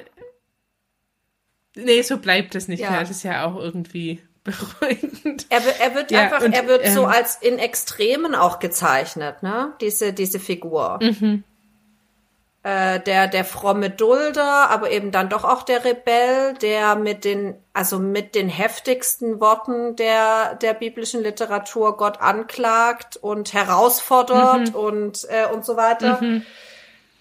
Nee, 1.78 2.02
so 2.02 2.18
bleibt 2.18 2.54
es 2.54 2.68
nicht 2.68 2.80
ja. 2.80 2.90
mehr. 2.90 3.00
Das 3.00 3.10
ist 3.10 3.22
ja 3.22 3.44
auch 3.44 3.56
irgendwie 3.56 4.22
beruhigend. 4.44 5.46
Er, 5.50 5.60
er 5.80 5.94
wird 5.94 6.10
ja, 6.10 6.22
einfach, 6.22 6.42
und, 6.42 6.52
er 6.52 6.66
wird 6.66 6.86
ähm, 6.86 6.94
so 6.94 7.06
als 7.06 7.36
in 7.36 7.58
Extremen 7.58 8.34
auch 8.34 8.58
gezeichnet, 8.58 9.42
ne? 9.42 9.74
Diese, 9.80 10.12
diese 10.12 10.40
Figur. 10.40 10.98
Mhm 11.02 11.44
äh, 12.66 12.98
der, 12.98 13.28
der 13.28 13.44
fromme 13.44 13.90
Dulder, 13.90 14.70
aber 14.70 14.90
eben 14.90 15.12
dann 15.12 15.28
doch 15.28 15.44
auch 15.44 15.62
der 15.62 15.84
Rebell, 15.84 16.54
der 16.54 16.96
mit 16.96 17.24
den, 17.24 17.54
also 17.72 18.00
mit 18.00 18.34
den 18.34 18.48
heftigsten 18.48 19.38
Worten 19.38 19.94
der, 19.94 20.56
der 20.56 20.74
biblischen 20.74 21.22
Literatur 21.22 21.96
Gott 21.96 22.20
anklagt 22.20 23.18
und 23.18 23.52
herausfordert 23.52 24.70
mhm. 24.70 24.74
und, 24.74 25.28
äh, 25.28 25.46
und 25.54 25.64
so 25.64 25.76
weiter. 25.76 26.20
Mhm. 26.20 26.42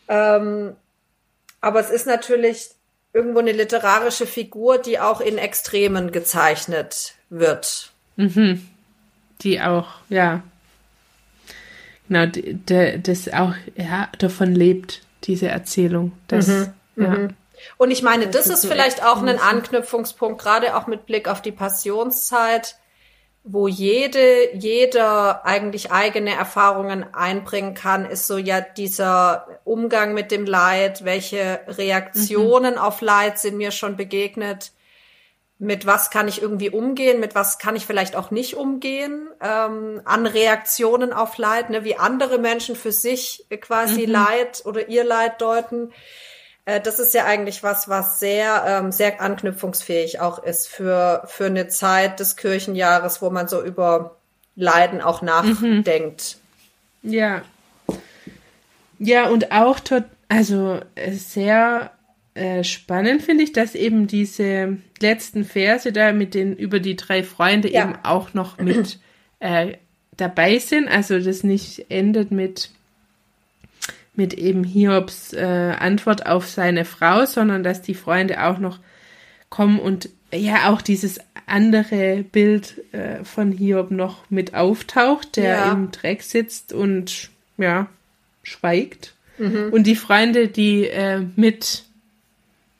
Ähm, 0.08 0.76
aber 1.62 1.80
es 1.80 1.92
ist 1.92 2.08
natürlich 2.08 2.72
irgendwo 3.14 3.38
eine 3.38 3.52
literarische 3.52 4.26
Figur, 4.26 4.80
die 4.80 5.00
auch 5.00 5.22
in 5.22 5.38
Extremen 5.38 6.12
gezeichnet 6.12 7.14
wird. 7.30 7.92
Mhm. 8.16 8.68
Die 9.42 9.62
auch, 9.62 9.90
ja. 10.10 10.42
Genau, 12.08 12.26
das 12.26 13.32
auch 13.32 13.54
ja, 13.76 14.10
davon 14.18 14.56
lebt, 14.56 15.05
diese 15.28 15.48
Erzählung. 15.48 16.14
Das, 16.28 16.48
mhm. 16.48 16.74
Ja. 16.96 17.10
Mhm. 17.10 17.36
Und 17.78 17.92
ich 17.92 18.04
meine, 18.04 18.28
das, 18.28 18.46
das 18.46 18.58
ist, 18.58 18.64
ist 18.64 18.72
vielleicht 18.72 19.04
auch 19.04 19.22
ein 19.22 19.40
Anknüpfungspunkt, 19.40 20.42
gerade 20.42 20.76
auch 20.76 20.88
mit 20.88 21.06
Blick 21.06 21.28
auf 21.28 21.42
die 21.42 21.52
Passionszeit, 21.52 22.76
wo 23.44 23.68
jede, 23.68 24.56
jeder 24.56 25.46
eigentlich 25.46 25.92
eigene 25.92 26.34
Erfahrungen 26.36 27.06
einbringen 27.14 27.76
kann, 27.76 28.06
ist 28.06 28.26
so 28.26 28.38
ja 28.38 28.60
dieser 28.60 29.60
Umgang 29.64 30.14
mit 30.14 30.32
dem 30.32 30.46
Leid, 30.46 31.06
welche 31.06 31.60
Reaktionen 31.68 32.74
mhm. 32.74 32.80
auf 32.80 33.02
Leid 33.02 33.38
sind 33.38 33.58
mir 33.58 33.72
schon 33.72 33.98
begegnet, 33.98 34.72
mit 35.58 35.86
was 35.86 36.10
kann 36.10 36.28
ich 36.28 36.42
irgendwie 36.42 36.70
umgehen, 36.70 37.20
mit 37.20 37.34
was 37.34 37.60
kann 37.60 37.76
ich 37.76 37.86
vielleicht 37.86 38.16
auch 38.16 38.30
nicht 38.30 38.56
umgehen, 38.56 39.30
ähm, 39.42 40.02
an 40.04 40.26
Reaktionen 40.26 41.14
auf 41.14 41.38
Leid, 41.38 41.70
ne, 41.70 41.84
wie 41.84 41.96
andere 41.96 42.40
Menschen 42.40 42.76
für 42.76 42.92
sich 42.92 43.46
quasi 43.62 44.06
mhm. 44.06 44.14
Leid 44.14 44.64
oder 44.66 44.90
ihr 44.90 45.06
Leid 45.06 45.42
deuten. 45.42 45.94
Äh, 46.66 46.82
das 46.82 47.00
ist 47.00 47.14
ja 47.14 47.24
eigentlich 47.26 47.64
was, 47.64 47.88
was 47.88 48.20
sehr, 48.20 48.64
ähm, 48.68 48.92
sehr 48.92 49.22
anknüpfungsfähig 49.22 50.20
auch 50.20 50.44
ist 50.44 50.68
für, 50.68 51.24
für 51.28 51.46
eine 51.46 51.70
Zeit 51.70 52.20
des 52.20 52.36
Kirchenjahres, 52.36 53.22
wo 53.22 53.30
man 53.30 53.48
so 53.48 53.64
über 53.64 54.18
Leiden 54.58 55.02
auch 55.02 55.22
mhm. 55.22 55.28
nachdenkt. 55.28 56.38
Mhm. 57.02 57.14
Ja. 57.14 57.42
Ja, 58.98 59.28
und 59.28 59.52
auch 59.52 59.80
tot, 59.80 60.04
also 60.28 60.80
äh, 60.96 61.12
sehr 61.12 61.92
äh, 62.36 62.66
spannend 62.66 63.22
finde 63.24 63.46
ich, 63.46 63.54
dass 63.54 63.76
eben 63.76 64.08
diese 64.08 64.78
letzten 65.00 65.46
Verse 65.46 65.92
da 65.94 66.12
mit 66.12 66.34
den 66.34 66.56
über 66.56 66.80
die 66.80 66.98
drei 66.98 67.24
Freunde 67.24 67.72
ja. 67.72 67.84
eben 67.84 67.96
auch 68.04 68.34
noch 68.34 68.58
mit 68.60 69.00
äh, 69.40 69.78
dabei 70.18 70.60
sind. 70.60 70.90
Also 70.90 71.20
das 71.20 71.44
nicht 71.44 71.86
endet 71.90 72.32
mit 72.32 72.72
mit 74.18 74.34
eben 74.34 74.64
Hiobs 74.64 75.34
äh, 75.34 75.76
Antwort 75.80 76.26
auf 76.26 76.48
seine 76.48 76.86
Frau, 76.86 77.26
sondern 77.26 77.64
dass 77.64 77.82
die 77.82 77.96
Freunde 77.96 78.44
auch 78.44 78.60
noch 78.60 78.80
kommen 79.50 79.80
und 79.80 80.10
ja 80.34 80.70
auch 80.70 80.82
dieses 80.82 81.20
andere 81.46 82.24
Bild 82.24 82.82
äh, 82.94 83.24
von 83.24 83.52
Hiob 83.52 83.92
noch 83.92 84.30
mit 84.30 84.54
auftaucht, 84.54 85.38
der 85.38 85.56
ja. 85.56 85.72
im 85.72 85.92
Dreck 85.92 86.22
sitzt 86.22 86.74
und 86.74 87.30
ja 87.58 87.88
schweigt. 88.44 89.14
und 89.72 89.84
die 89.84 89.96
Freunde, 89.96 90.48
die 90.48 90.88
äh, 90.88 91.22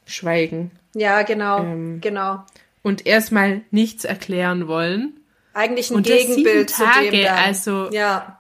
mitschweigen 0.06 0.72
Ja, 0.94 1.24
genau, 1.24 1.60
Ähm, 1.60 2.00
genau. 2.02 2.44
und 2.84 3.06
erstmal 3.06 3.62
nichts 3.72 4.06
erklären 4.06 4.68
wollen. 4.68 5.14
Eigentlich 5.54 5.90
ein 5.90 5.96
Und 5.98 6.10
das 6.10 6.18
Gegenbild 6.18 6.70
sieben 6.70 6.78
zu 6.78 6.84
dem 6.84 6.92
Tage, 7.12 7.22
dann. 7.24 7.38
also- 7.38 7.92
ja, 7.92 8.40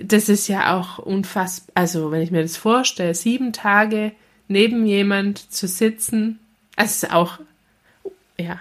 Das 0.00 0.28
ist 0.28 0.46
ja 0.46 0.76
auch 0.78 0.98
unfassbar. 1.00 1.72
Also, 1.74 2.12
wenn 2.12 2.22
ich 2.22 2.30
mir 2.30 2.42
das 2.42 2.56
vorstelle, 2.56 3.14
sieben 3.16 3.52
Tage 3.52 4.12
neben 4.46 4.86
jemand 4.86 5.52
zu 5.52 5.66
sitzen, 5.66 6.38
das 6.76 7.02
ist 7.02 7.12
auch, 7.12 7.40
ja, 8.38 8.60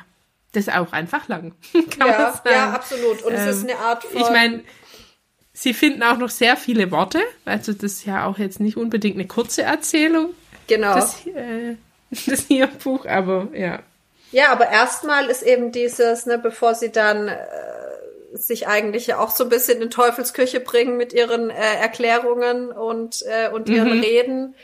das 0.53 0.63
ist 0.67 0.73
auch 0.73 0.93
einfach 0.93 1.27
lang. 1.27 1.53
Ja, 1.99 2.41
ja, 2.49 2.71
absolut. 2.71 3.21
Und 3.21 3.33
es 3.33 3.55
ist 3.55 3.63
Ähm, 3.65 3.69
eine 3.69 3.77
Art 3.79 4.03
von. 4.03 4.19
Ich 4.19 4.29
meine, 4.31 4.63
sie 5.53 5.75
finden 5.75 6.01
auch 6.01 6.17
noch 6.17 6.31
sehr 6.31 6.57
viele 6.57 6.89
Worte. 6.89 7.21
Also, 7.45 7.71
das 7.71 7.83
ist 7.83 8.05
ja 8.07 8.25
auch 8.25 8.39
jetzt 8.39 8.59
nicht 8.59 8.75
unbedingt 8.75 9.15
eine 9.17 9.27
kurze 9.27 9.61
Erzählung, 9.61 10.31
genau. 10.67 10.95
das, 10.95 11.25
äh, 11.27 11.75
das 12.27 12.41
hier 12.47 12.67
Buch, 12.67 13.05
aber 13.05 13.47
ja. 13.53 13.79
Ja, 14.31 14.51
aber 14.51 14.69
erstmal 14.69 15.29
ist 15.29 15.41
eben 15.41 15.71
dieses, 15.71 16.25
ne, 16.25 16.37
bevor 16.37 16.75
sie 16.75 16.91
dann 16.91 17.29
äh, 17.29 17.37
sich 18.33 18.67
eigentlich 18.67 19.07
ja 19.07 19.19
auch 19.19 19.31
so 19.31 19.45
ein 19.45 19.49
bisschen 19.49 19.81
in 19.81 19.89
Teufelsküche 19.89 20.59
bringen 20.59 20.97
mit 20.97 21.13
ihren 21.13 21.49
äh, 21.49 21.75
Erklärungen 21.79 22.71
und, 22.71 23.23
äh, 23.25 23.49
und 23.49 23.69
ihren 23.69 23.99
Reden, 24.01 24.55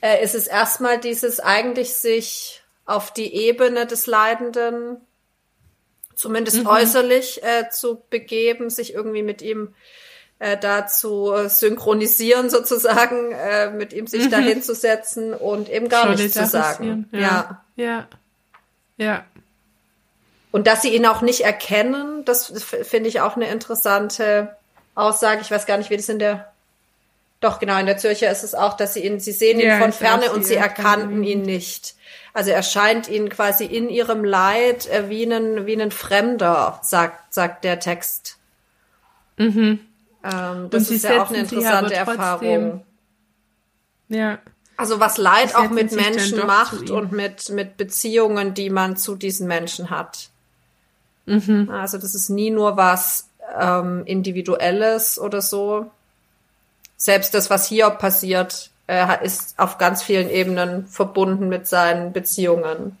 äh, 0.00 0.22
ist 0.24 0.34
es 0.34 0.46
erstmal 0.46 0.98
dieses 0.98 1.40
eigentlich 1.40 1.94
sich 1.94 2.62
auf 2.86 3.12
die 3.12 3.34
Ebene 3.34 3.86
des 3.86 4.06
Leidenden 4.06 5.00
zumindest 6.14 6.66
äußerlich 6.66 7.42
äh, 7.42 7.68
zu 7.70 8.02
begeben, 8.08 8.70
sich 8.70 8.94
irgendwie 8.94 9.22
mit 9.22 9.42
ihm 9.42 9.74
äh, 10.42 10.58
da 10.58 10.88
zu 10.88 11.32
äh, 11.32 11.48
synchronisieren 11.48 12.50
sozusagen, 12.50 13.30
äh, 13.30 13.70
mit 13.70 13.92
ihm 13.92 14.08
sich 14.08 14.28
dahin 14.28 14.60
zu 14.60 14.74
setzen 14.74 15.34
und 15.34 15.68
eben 15.68 15.88
gar 15.88 16.08
nichts 16.08 16.34
zu 16.34 16.46
sagen. 16.46 17.08
Ja. 17.12 17.62
Ja. 17.76 18.08
Ja. 18.96 19.24
Und 20.50 20.66
dass 20.66 20.82
sie 20.82 20.96
ihn 20.96 21.06
auch 21.06 21.22
nicht 21.22 21.42
erkennen, 21.42 22.24
das 22.24 22.52
finde 22.82 23.08
ich 23.08 23.20
auch 23.20 23.36
eine 23.36 23.48
interessante 23.50 24.56
Aussage. 24.96 25.42
Ich 25.42 25.50
weiß 25.52 25.64
gar 25.64 25.78
nicht, 25.78 25.90
wie 25.90 25.96
das 25.96 26.08
in 26.08 26.18
der, 26.18 26.52
doch 27.40 27.60
genau, 27.60 27.78
in 27.78 27.86
der 27.86 27.98
Zürcher 27.98 28.30
ist 28.30 28.42
es 28.42 28.56
auch, 28.56 28.76
dass 28.76 28.94
sie 28.94 29.06
ihn, 29.06 29.20
sie 29.20 29.32
sehen 29.32 29.60
ihn 29.60 29.68
Ja, 29.68 29.78
von 29.78 29.92
ferne 29.92 30.32
und 30.32 30.44
sie 30.44 30.56
erkannten 30.56 31.22
ihn 31.22 31.42
nicht. 31.42 31.94
Also 32.34 32.50
er 32.50 32.64
scheint 32.64 33.08
ihnen 33.08 33.28
quasi 33.28 33.64
in 33.64 33.88
ihrem 33.88 34.24
Leid 34.24 34.88
äh, 34.88 35.08
wie 35.08 35.22
ein, 35.24 35.66
wie 35.66 35.80
ein 35.80 35.92
Fremder, 35.92 36.80
sagt, 36.82 37.32
sagt 37.32 37.62
der 37.62 37.78
Text. 37.78 38.38
Mhm. 39.36 39.78
Ähm, 40.24 40.70
das 40.70 40.90
ist 40.90 41.04
ja 41.04 41.22
auch 41.22 41.30
eine 41.30 41.38
interessante 41.40 41.94
Erfahrung. 41.94 42.84
Ja. 44.08 44.38
Also 44.76 45.00
was 45.00 45.18
Leid 45.18 45.54
auch 45.54 45.70
mit 45.70 45.92
Menschen 45.92 46.46
macht 46.46 46.90
und 46.90 47.12
mit, 47.12 47.50
mit 47.50 47.76
Beziehungen, 47.76 48.54
die 48.54 48.70
man 48.70 48.96
zu 48.96 49.16
diesen 49.16 49.46
Menschen 49.46 49.90
hat. 49.90 50.30
Mhm. 51.26 51.70
Also 51.70 51.98
das 51.98 52.14
ist 52.14 52.30
nie 52.30 52.50
nur 52.50 52.76
was 52.76 53.28
ähm, 53.58 54.02
Individuelles 54.06 55.18
oder 55.18 55.40
so. 55.40 55.90
Selbst 56.96 57.34
das, 57.34 57.50
was 57.50 57.66
hier 57.68 57.90
passiert, 57.90 58.70
äh, 58.86 59.24
ist 59.24 59.58
auf 59.58 59.78
ganz 59.78 60.02
vielen 60.02 60.30
Ebenen 60.30 60.86
verbunden 60.86 61.48
mit 61.48 61.66
seinen 61.66 62.12
Beziehungen. 62.12 62.96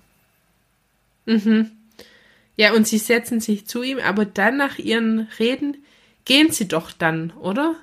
Ja, 2.56 2.72
und 2.74 2.86
sie 2.86 2.98
setzen 2.98 3.40
sich 3.40 3.66
zu 3.66 3.82
ihm, 3.82 3.98
aber 3.98 4.24
dann 4.24 4.56
nach 4.56 4.78
ihren 4.78 5.28
Reden 5.38 5.84
gehen 6.24 6.50
sie 6.52 6.68
doch 6.68 6.92
dann, 6.92 7.32
oder? 7.40 7.74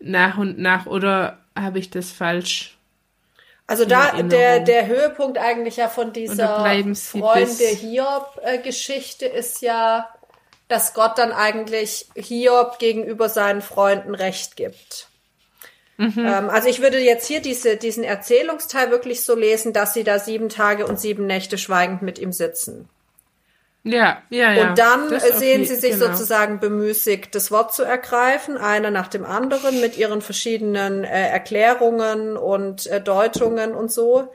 Nach 0.00 0.38
und 0.38 0.58
nach, 0.58 0.86
oder 0.86 1.38
habe 1.56 1.78
ich 1.78 1.90
das 1.90 2.12
falsch? 2.12 2.78
Also 3.66 3.84
da 3.84 4.22
der, 4.22 4.60
der 4.60 4.86
Höhepunkt 4.86 5.36
eigentlich 5.36 5.76
ja 5.76 5.88
von 5.88 6.14
dieser 6.14 6.60
Freunde 6.94 7.64
Hiob-Geschichte 7.64 9.26
ist 9.26 9.60
ja, 9.60 10.08
dass 10.68 10.94
Gott 10.94 11.18
dann 11.18 11.32
eigentlich 11.32 12.06
Hiob 12.14 12.78
gegenüber 12.78 13.28
seinen 13.28 13.60
Freunden 13.60 14.14
Recht 14.14 14.56
gibt. 14.56 15.08
Mhm. 15.98 16.14
Ähm, 16.16 16.48
also 16.48 16.68
ich 16.68 16.80
würde 16.80 16.98
jetzt 16.98 17.26
hier 17.26 17.42
diese, 17.42 17.76
diesen 17.76 18.04
Erzählungsteil 18.04 18.90
wirklich 18.90 19.22
so 19.22 19.34
lesen, 19.34 19.74
dass 19.74 19.92
sie 19.92 20.04
da 20.04 20.18
sieben 20.18 20.48
Tage 20.48 20.86
und 20.86 20.98
sieben 20.98 21.26
Nächte 21.26 21.58
schweigend 21.58 22.00
mit 22.00 22.18
ihm 22.18 22.32
sitzen. 22.32 22.88
Ja, 23.84 24.22
ja, 24.30 24.52
ja. 24.52 24.70
Und 24.70 24.78
dann 24.78 25.08
Das 25.10 25.38
sehen 25.38 25.62
je- 25.62 25.66
sie 25.66 25.76
sich 25.76 25.92
genau. 25.92 26.06
sozusagen 26.06 26.60
bemüßigt, 26.60 27.34
das 27.34 27.50
Wort 27.50 27.72
zu 27.72 27.84
ergreifen, 27.84 28.58
einer 28.58 28.90
nach 28.90 29.08
dem 29.08 29.24
anderen 29.24 29.80
mit 29.80 29.96
ihren 29.96 30.20
verschiedenen 30.20 31.04
äh, 31.04 31.28
Erklärungen 31.28 32.36
und 32.36 32.86
äh, 32.88 33.00
Deutungen 33.00 33.74
und 33.74 33.90
so, 33.92 34.28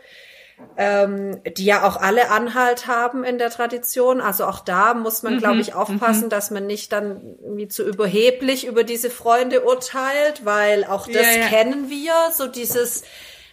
ähm, 0.77 1.41
die 1.58 1.65
ja 1.65 1.88
auch 1.88 1.97
alle 1.97 2.32
Anhalt 2.32 2.88
haben 2.88 3.23
in 3.23 3.38
der 3.38 3.49
Tradition. 3.51 4.21
Also 4.21 4.45
auch 4.45 4.62
da 4.62 4.93
muss 4.93 5.21
man, 5.23 5.36
Mhm, 5.36 5.39
glaube 5.39 5.62
ich, 5.62 5.75
aufpassen, 5.75 6.29
dass 6.29 6.49
man 6.49 6.65
nicht 6.65 6.91
dann 6.91 7.36
irgendwie 7.43 7.67
zu 7.67 7.84
überheblich 7.84 8.65
über 8.65 8.84
diese 8.84 9.10
Freunde 9.10 9.63
urteilt, 9.65 10.45
weil 10.45 10.84
auch 10.86 11.06
das 11.06 11.15
Ja, 11.36 11.41
ja. 11.41 11.47
kennen 11.47 11.89
wir, 11.89 12.13
so 12.36 12.47
dieses 12.47 13.03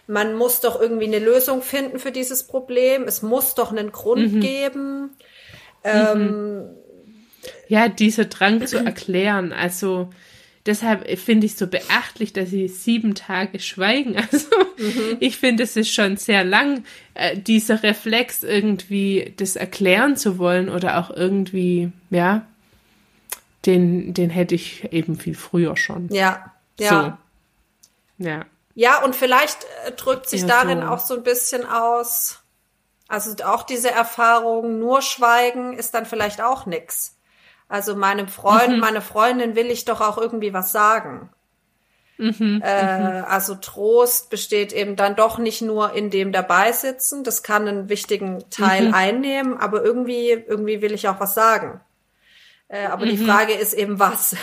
man 0.07 0.35
muss 0.35 0.59
doch 0.61 0.81
irgendwie 0.81 1.05
eine 1.05 1.19
Lösung 1.19 1.61
finden 1.61 1.99
für 1.99 2.11
dieses 2.11 2.45
Problem. 2.47 3.03
Es 3.03 3.21
muss 3.21 3.53
doch 3.55 3.71
einen 3.71 3.91
Grund 3.91 4.33
Mhm. 4.33 4.39
geben. 4.41 5.15
Ähm, 5.83 6.63
Ja, 7.67 7.87
dieser 7.87 8.25
Drang 8.25 8.65
zu 8.67 8.77
erklären. 8.77 9.51
Also 9.53 10.09
deshalb 10.65 11.07
finde 11.19 11.47
ich 11.47 11.55
so 11.55 11.65
beachtlich, 11.67 12.33
dass 12.33 12.49
sie 12.49 12.67
sieben 12.67 13.15
Tage 13.15 13.59
schweigen. 13.59 14.15
Also 14.31 14.47
ich 15.19 15.37
finde, 15.37 15.63
es 15.63 15.75
ist 15.75 15.93
schon 15.93 16.17
sehr 16.17 16.43
lang, 16.43 16.83
äh, 17.13 17.37
dieser 17.37 17.83
Reflex 17.83 18.41
irgendwie 18.43 19.33
das 19.37 19.55
erklären 19.55 20.17
zu 20.17 20.37
wollen 20.39 20.69
oder 20.69 20.97
auch 20.99 21.09
irgendwie, 21.11 21.91
ja, 22.09 22.45
den, 23.67 24.13
den 24.15 24.29
hätte 24.31 24.55
ich 24.55 24.91
eben 24.91 25.15
viel 25.17 25.35
früher 25.35 25.77
schon. 25.77 26.09
Ja, 26.11 26.51
ja. 26.79 27.19
So. 28.17 28.25
Ja. 28.25 28.45
Ja, 28.73 29.03
und 29.03 29.15
vielleicht 29.15 29.65
äh, 29.85 29.91
drückt 29.91 30.29
sich 30.29 30.41
Ja, 30.41 30.47
darin 30.47 30.81
so. 30.81 30.87
auch 30.87 30.99
so 30.99 31.13
ein 31.15 31.23
bisschen 31.23 31.65
aus, 31.65 32.39
also 33.11 33.31
auch 33.45 33.63
diese 33.63 33.91
Erfahrung, 33.91 34.79
nur 34.79 35.01
Schweigen 35.01 35.73
ist 35.73 35.93
dann 35.93 36.05
vielleicht 36.05 36.41
auch 36.41 36.65
nix. 36.65 37.17
Also 37.67 37.95
meinem 37.95 38.27
Freund, 38.27 38.73
Mhm. 38.73 38.79
meine 38.79 39.01
Freundin 39.01 39.55
will 39.55 39.71
ich 39.71 39.85
doch 39.85 40.01
auch 40.01 40.17
irgendwie 40.17 40.53
was 40.53 40.71
sagen. 40.71 41.29
Mhm, 42.17 42.61
äh, 42.63 42.67
also 42.67 43.55
Trost 43.55 44.29
besteht 44.29 44.73
eben 44.73 44.95
dann 44.95 45.15
doch 45.15 45.37
nicht 45.37 45.61
nur 45.61 45.93
in 45.93 46.09
dem 46.09 46.31
Dabeisitzen, 46.31 47.23
das 47.23 47.43
kann 47.43 47.67
einen 47.67 47.89
wichtigen 47.89 48.49
Teil 48.49 48.87
Mhm. 48.87 48.93
einnehmen, 48.93 49.57
aber 49.57 49.83
irgendwie, 49.83 50.29
irgendwie 50.31 50.81
will 50.81 50.93
ich 50.93 51.07
auch 51.07 51.19
was 51.19 51.33
sagen. 51.33 51.81
Äh, 52.67 52.85
aber 52.85 53.05
Mhm. 53.05 53.09
die 53.09 53.17
Frage 53.17 53.53
ist 53.53 53.73
eben 53.73 53.99
was. 53.99 54.35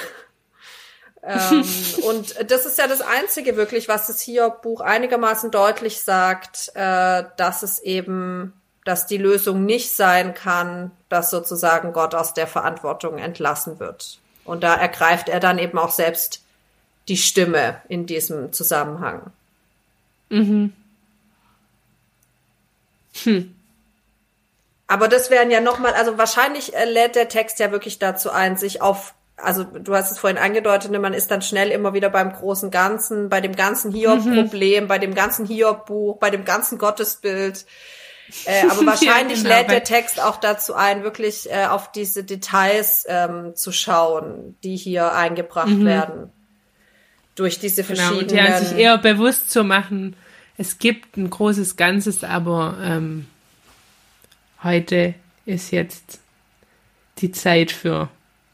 Ähm, 1.22 1.64
und 2.08 2.50
das 2.50 2.66
ist 2.66 2.78
ja 2.78 2.86
das 2.86 3.00
Einzige 3.00 3.56
wirklich, 3.56 3.88
was 3.88 4.06
das 4.06 4.20
Hiob-Buch 4.20 4.80
einigermaßen 4.80 5.50
deutlich 5.50 6.00
sagt, 6.00 6.70
äh, 6.74 7.24
dass 7.36 7.62
es 7.62 7.78
eben, 7.80 8.52
dass 8.84 9.06
die 9.06 9.18
Lösung 9.18 9.64
nicht 9.64 9.94
sein 9.94 10.34
kann, 10.34 10.90
dass 11.08 11.30
sozusagen 11.30 11.92
Gott 11.92 12.14
aus 12.14 12.34
der 12.34 12.46
Verantwortung 12.46 13.18
entlassen 13.18 13.80
wird. 13.80 14.18
Und 14.44 14.62
da 14.62 14.74
ergreift 14.74 15.28
er 15.28 15.40
dann 15.40 15.58
eben 15.58 15.78
auch 15.78 15.90
selbst 15.90 16.42
die 17.08 17.16
Stimme 17.16 17.80
in 17.88 18.06
diesem 18.06 18.52
Zusammenhang. 18.52 19.30
Aber 24.86 25.08
das 25.08 25.30
wären 25.30 25.50
ja 25.50 25.60
nochmal, 25.60 25.92
also 25.92 26.16
wahrscheinlich 26.16 26.74
äh, 26.74 26.84
lädt 26.84 27.14
der 27.14 27.28
Text 27.28 27.58
ja 27.58 27.72
wirklich 27.72 27.98
dazu 27.98 28.30
ein, 28.30 28.56
sich 28.56 28.80
auf, 28.80 29.14
also 29.42 29.64
du 29.64 29.94
hast 29.94 30.10
es 30.10 30.18
vorhin 30.18 30.38
angedeutet, 30.38 30.90
ne, 30.90 30.98
man 30.98 31.14
ist 31.14 31.30
dann 31.30 31.42
schnell 31.42 31.70
immer 31.70 31.94
wieder 31.94 32.10
beim 32.10 32.32
großen 32.32 32.70
Ganzen, 32.70 33.28
bei 33.28 33.40
dem 33.40 33.54
ganzen 33.54 33.92
Hiob-Problem, 33.92 34.88
bei 34.88 34.98
dem 34.98 35.14
ganzen 35.14 35.46
Hiob-Buch, 35.46 36.18
bei 36.18 36.30
dem 36.30 36.44
ganzen 36.44 36.78
Gottesbild. 36.78 37.64
Äh, 38.44 38.66
aber 38.68 38.84
wahrscheinlich 38.84 39.42
genau, 39.42 39.56
lädt 39.56 39.70
der 39.70 39.84
Text 39.84 40.20
auch 40.22 40.36
dazu 40.36 40.74
ein, 40.74 41.02
wirklich 41.02 41.50
äh, 41.50 41.64
auf 41.64 41.90
diese 41.92 42.24
Details 42.24 43.06
ähm, 43.08 43.54
zu 43.54 43.72
schauen, 43.72 44.54
die 44.62 44.76
hier 44.76 45.14
eingebracht 45.14 45.82
werden. 45.82 46.30
Durch 47.36 47.58
diese 47.58 47.84
Genau, 47.84 48.02
verschiedenen. 48.02 48.44
und 48.44 48.50
ja, 48.50 48.58
sich 48.58 48.76
eher 48.76 48.98
bewusst 48.98 49.50
zu 49.50 49.64
machen, 49.64 50.14
es 50.58 50.78
gibt 50.78 51.16
ein 51.16 51.30
großes 51.30 51.76
Ganzes, 51.76 52.22
aber 52.22 52.76
ähm, 52.82 53.28
heute 54.62 55.14
ist 55.46 55.70
jetzt 55.70 56.18
die 57.18 57.32
Zeit 57.32 57.70
für 57.70 58.10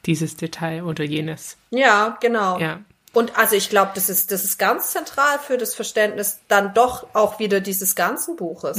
dieses 0.06 0.36
Detail 0.36 0.84
oder 0.84 1.04
jenes. 1.04 1.56
ja, 1.70 2.16
genau. 2.20 2.58
Ja. 2.58 2.80
Und 3.14 3.38
also 3.38 3.54
ich 3.54 3.70
glaube, 3.70 3.92
das 3.94 4.08
ist, 4.08 4.32
das 4.32 4.42
ist 4.44 4.58
ganz 4.58 4.90
zentral 4.90 5.38
für 5.38 5.56
das 5.56 5.72
Verständnis 5.72 6.40
dann 6.48 6.74
doch 6.74 7.06
auch 7.14 7.38
wieder 7.38 7.60
dieses 7.60 7.94
ganzen 7.94 8.34
Buches, 8.34 8.76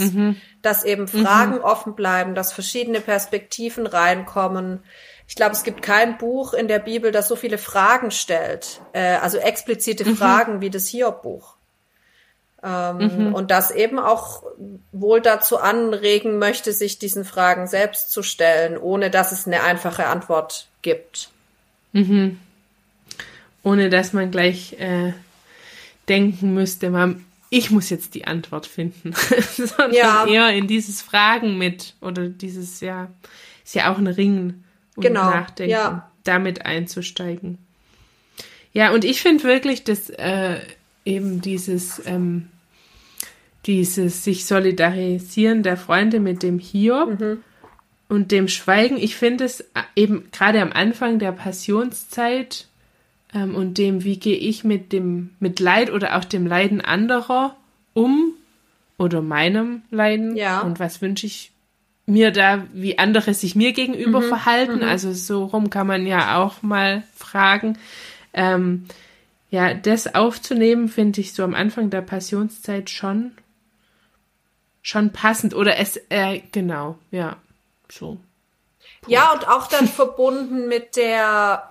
dass 0.61 0.83
eben 0.83 1.07
Fragen 1.07 1.59
offen 1.59 1.95
bleiben, 1.95 2.35
dass 2.35 2.51
verschiedene 2.51 2.99
Perspektiven 2.99 3.87
reinkommen. 3.87 4.83
Ich 5.25 5.35
glaube, 5.35 5.53
es 5.53 5.63
gibt 5.63 5.81
kein 5.81 6.17
Buch 6.17 6.53
in 6.53 6.67
der 6.67 6.79
Bibel, 6.79 7.13
das 7.13 7.29
so 7.29 7.37
viele 7.37 7.57
Fragen 7.57 8.11
stellt, 8.11 8.81
äh, 8.91 9.15
also 9.15 9.37
explizite 9.37 10.05
Fragen 10.15 10.59
wie 10.59 10.69
das 10.69 10.87
Hiob-Buch. 10.89 11.54
Ähm, 12.67 13.35
Und 13.35 13.51
das 13.51 13.69
eben 13.69 13.99
auch 13.99 14.41
wohl 14.91 15.21
dazu 15.21 15.57
anregen 15.59 16.39
möchte, 16.39 16.71
sich 16.73 16.97
diesen 16.97 17.23
Fragen 17.23 17.67
selbst 17.67 18.11
zu 18.11 18.23
stellen, 18.23 18.77
ohne 18.77 19.11
dass 19.11 19.31
es 19.31 19.45
eine 19.45 19.61
einfache 19.61 20.07
Antwort 20.07 20.67
gibt. 20.81 21.29
Ohne 23.63 23.89
dass 23.89 24.13
man 24.13 24.31
gleich 24.31 24.73
äh, 24.79 25.13
denken 26.09 26.53
müsste, 26.53 26.89
man, 26.89 27.23
ich 27.49 27.71
muss 27.71 27.89
jetzt 27.89 28.15
die 28.15 28.25
Antwort 28.25 28.65
finden. 28.65 29.13
Sondern 29.55 29.93
Ja. 29.93 30.25
eher 30.27 30.49
in 30.49 30.67
dieses 30.67 31.01
Fragen 31.01 31.57
mit 31.57 31.93
oder 32.01 32.27
dieses, 32.27 32.81
ja, 32.81 33.09
ist 33.63 33.75
ja 33.75 33.91
auch 33.93 33.97
ein 33.97 34.07
Ringen 34.07 34.63
und 34.95 35.03
Genau, 35.03 35.23
Nachdenken, 35.29 35.71
ja. 35.71 36.09
damit 36.23 36.65
einzusteigen. 36.65 37.57
Ja, 38.73 38.91
und 38.91 39.05
ich 39.05 39.21
finde 39.21 39.43
wirklich, 39.45 39.83
dass 39.83 40.09
äh, 40.09 40.59
eben 41.05 41.41
dieses, 41.41 42.01
ähm, 42.05 42.49
dieses 43.65 44.23
sich 44.23 44.45
solidarisieren 44.45 45.63
der 45.63 45.77
Freunde 45.77 46.19
mit 46.19 46.43
dem 46.43 46.59
Hiob 46.59 47.17
und 48.07 48.31
dem 48.31 48.47
Schweigen, 48.47 48.97
ich 48.97 49.15
finde 49.15 49.43
es 49.45 49.61
äh, 49.61 49.65
eben 49.95 50.27
gerade 50.31 50.61
am 50.61 50.71
Anfang 50.71 51.17
der 51.19 51.31
Passionszeit 51.31 52.67
ähm, 53.33 53.55
und 53.55 53.77
dem, 53.77 54.03
wie 54.03 54.17
gehe 54.17 54.37
ich 54.37 54.63
mit 54.63 54.93
dem, 54.93 55.31
mit 55.39 55.59
Leid 55.59 55.91
oder 55.91 56.15
auch 56.17 56.23
dem 56.23 56.45
Leiden 56.45 56.81
anderer 56.81 57.55
um 57.93 58.33
oder 58.97 59.21
meinem 59.21 59.81
Leiden 59.89 60.35
Ja. 60.35 60.61
und 60.61 60.79
was 60.79 61.01
wünsche 61.01 61.25
ich 61.25 61.51
mir 62.05 62.31
da, 62.31 62.65
wie 62.73 62.99
andere 62.99 63.33
sich 63.33 63.55
mir 63.55 63.73
gegenüber 63.73 64.21
verhalten. 64.21 64.83
Also 64.83 65.11
so 65.13 65.45
rum 65.45 65.71
kann 65.71 65.87
man 65.87 66.05
ja 66.05 66.37
auch 66.37 66.61
mal 66.61 67.03
fragen. 67.15 67.77
Ähm, 68.33 68.85
ja, 69.49 69.73
das 69.73 70.13
aufzunehmen, 70.13 70.87
finde 70.87 71.21
ich 71.21 71.33
so 71.33 71.43
am 71.43 71.55
Anfang 71.55 71.89
der 71.89 72.01
Passionszeit 72.01 72.89
schon, 72.89 73.31
schon 74.85 75.11
passend. 75.11 75.55
Oder 75.55 75.77
es, 75.77 75.99
äh, 76.09 76.41
genau, 76.51 76.97
ja, 77.09 77.37
so. 77.91 78.17
Ja, 79.07 79.33
und 79.33 79.47
auch 79.47 79.67
dann 79.67 79.87
verbunden 80.01 80.67
mit 80.67 80.95
der, 80.95 81.69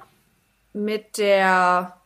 mit 0.72 1.16
der 1.16 1.96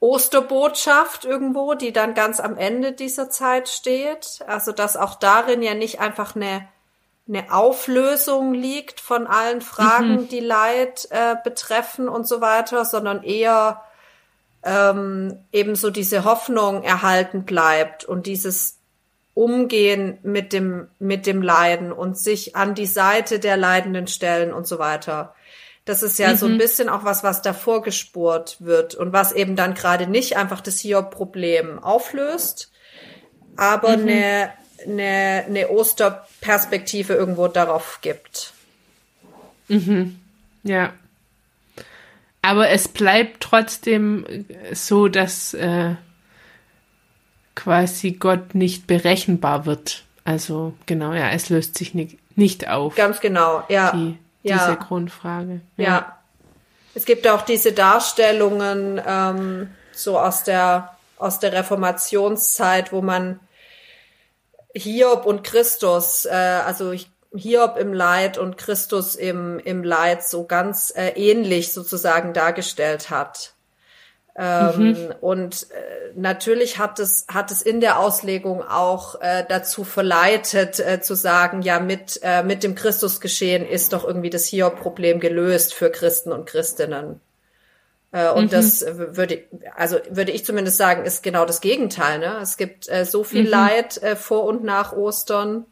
Osterbotschaft 0.00 1.26
irgendwo, 1.26 1.74
die 1.74 1.92
dann 1.92 2.14
ganz 2.14 2.40
am 2.40 2.56
Ende 2.56 2.92
dieser 2.92 3.28
Zeit 3.28 3.68
steht. 3.68 4.40
Also, 4.46 4.72
dass 4.72 4.96
auch 4.96 5.16
darin 5.16 5.62
ja 5.62 5.74
nicht 5.74 6.00
einfach 6.00 6.34
eine, 6.34 6.66
eine 7.28 7.52
Auflösung 7.52 8.54
liegt 8.54 9.00
von 9.00 9.26
allen 9.26 9.60
Fragen, 9.60 10.28
die 10.28 10.40
Leid 10.40 11.08
äh, 11.10 11.36
betreffen 11.44 12.08
und 12.08 12.26
so 12.26 12.40
weiter, 12.40 12.86
sondern 12.86 13.22
eher 13.22 13.82
ähm, 14.64 15.44
eben 15.52 15.76
so 15.76 15.90
diese 15.90 16.24
Hoffnung 16.24 16.82
erhalten 16.82 17.44
bleibt 17.44 18.04
und 18.06 18.26
dieses 18.26 18.78
Umgehen 19.34 20.18
mit 20.22 20.52
dem, 20.52 20.88
mit 20.98 21.26
dem 21.26 21.42
Leiden 21.42 21.92
und 21.92 22.18
sich 22.18 22.54
an 22.54 22.74
die 22.74 22.86
Seite 22.86 23.38
der 23.38 23.56
Leidenden 23.56 24.06
stellen 24.06 24.52
und 24.52 24.66
so 24.66 24.78
weiter. 24.78 25.34
Das 25.84 26.02
ist 26.02 26.18
ja 26.18 26.36
so 26.36 26.46
ein 26.46 26.58
bisschen 26.58 26.88
auch 26.88 27.04
was, 27.04 27.24
was 27.24 27.42
davor 27.42 27.82
gespurt 27.82 28.56
wird 28.60 28.94
und 28.94 29.12
was 29.12 29.32
eben 29.32 29.56
dann 29.56 29.74
gerade 29.74 30.06
nicht 30.06 30.36
einfach 30.36 30.60
das 30.60 30.78
Hiob-Problem 30.78 31.80
auflöst, 31.80 32.70
aber 33.56 33.88
eine, 33.88 34.52
eine, 34.86 35.44
eine 35.46 35.68
Osterperspektive 35.70 37.14
irgendwo 37.14 37.48
darauf 37.48 37.98
gibt. 38.00 38.52
Ja. 40.62 40.92
Aber 42.42 42.68
es 42.70 42.88
bleibt 42.88 43.40
trotzdem 43.40 44.46
so, 44.72 45.08
dass 45.08 45.54
äh, 45.54 45.94
quasi 47.54 48.12
Gott 48.12 48.54
nicht 48.54 48.86
berechenbar 48.86 49.66
wird. 49.66 50.04
Also 50.24 50.74
genau, 50.86 51.12
ja, 51.12 51.30
es 51.30 51.48
löst 51.48 51.76
sich 51.76 51.94
nicht, 51.94 52.18
nicht 52.36 52.68
auf, 52.68 52.94
Ganz 52.94 53.20
genau, 53.20 53.64
ja. 53.68 53.92
die, 53.92 54.18
ja. 54.42 54.58
diese 54.58 54.76
Grundfrage. 54.76 55.60
Ja. 55.76 56.18
Es 56.94 57.04
gibt 57.04 57.26
auch 57.26 57.42
diese 57.42 57.72
Darstellungen 57.72 59.00
ähm, 59.06 59.70
so 59.92 60.18
aus 60.18 60.44
der 60.44 60.96
aus 61.16 61.38
der 61.38 61.52
Reformationszeit, 61.52 62.92
wo 62.92 63.00
man 63.00 63.38
Hiob 64.74 65.24
und 65.24 65.44
Christus, 65.44 66.24
äh, 66.24 66.30
also 66.30 66.92
Hiob 67.34 67.76
im 67.78 67.92
Leid 67.92 68.38
und 68.38 68.58
Christus 68.58 69.14
im 69.14 69.58
im 69.60 69.84
Leid 69.84 70.24
so 70.24 70.44
ganz 70.44 70.92
äh, 70.94 71.10
ähnlich 71.10 71.72
sozusagen 71.72 72.32
dargestellt 72.32 73.08
hat. 73.10 73.54
Ähm, 74.34 75.12
Und 75.20 75.66
äh, 75.72 76.12
natürlich 76.14 76.78
hat 76.78 76.98
es 76.98 77.26
hat 77.28 77.50
es 77.50 77.60
in 77.60 77.80
der 77.80 77.98
Auslegung 77.98 78.62
auch 78.62 79.20
äh, 79.20 79.44
dazu 79.46 79.84
verleitet 79.84 80.80
äh, 80.80 81.02
zu 81.02 81.14
sagen, 81.14 81.60
ja 81.60 81.80
mit 81.80 82.18
äh, 82.22 82.42
mit 82.42 82.62
dem 82.62 82.74
Christusgeschehen 82.74 83.66
ist 83.66 83.92
doch 83.92 84.04
irgendwie 84.06 84.30
das 84.30 84.46
Hiob-Problem 84.46 85.20
gelöst 85.20 85.74
für 85.74 85.90
Christen 85.90 86.32
und 86.32 86.46
Christinnen. 86.46 87.20
Äh, 88.10 88.30
und 88.30 88.54
das 88.54 88.80
w- 88.80 89.16
würde 89.16 89.42
also 89.76 89.98
würde 90.08 90.32
ich 90.32 90.46
zumindest 90.46 90.78
sagen 90.78 91.04
ist 91.04 91.22
genau 91.22 91.44
das 91.44 91.60
Gegenteil. 91.60 92.18
Ne? 92.18 92.38
Es 92.40 92.56
gibt 92.56 92.88
äh, 92.88 93.04
so 93.04 93.24
viel 93.24 93.46
Leid 93.50 94.02
äh, 94.02 94.16
vor 94.16 94.44
und 94.44 94.64
nach 94.64 94.94
Ostern 94.94 95.66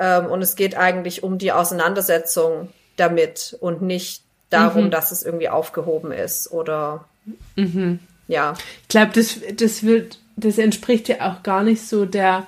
ähm, 0.00 0.26
und 0.26 0.42
es 0.42 0.56
geht 0.56 0.76
eigentlich 0.76 1.22
um 1.22 1.38
die 1.38 1.52
Auseinandersetzung 1.52 2.72
damit 2.96 3.56
und 3.60 3.80
nicht 3.80 4.24
darum, 4.50 4.90
dass 4.90 5.12
es 5.12 5.22
irgendwie 5.22 5.48
aufgehoben 5.48 6.10
ist 6.10 6.50
oder 6.50 7.04
ja. 8.28 8.54
Ich 8.82 8.88
glaube, 8.88 9.12
das, 9.14 9.38
das 9.54 9.82
wird, 9.82 10.18
das 10.36 10.58
entspricht 10.58 11.08
ja 11.08 11.30
auch 11.30 11.42
gar 11.42 11.62
nicht 11.62 11.86
so 11.86 12.04
der, 12.06 12.46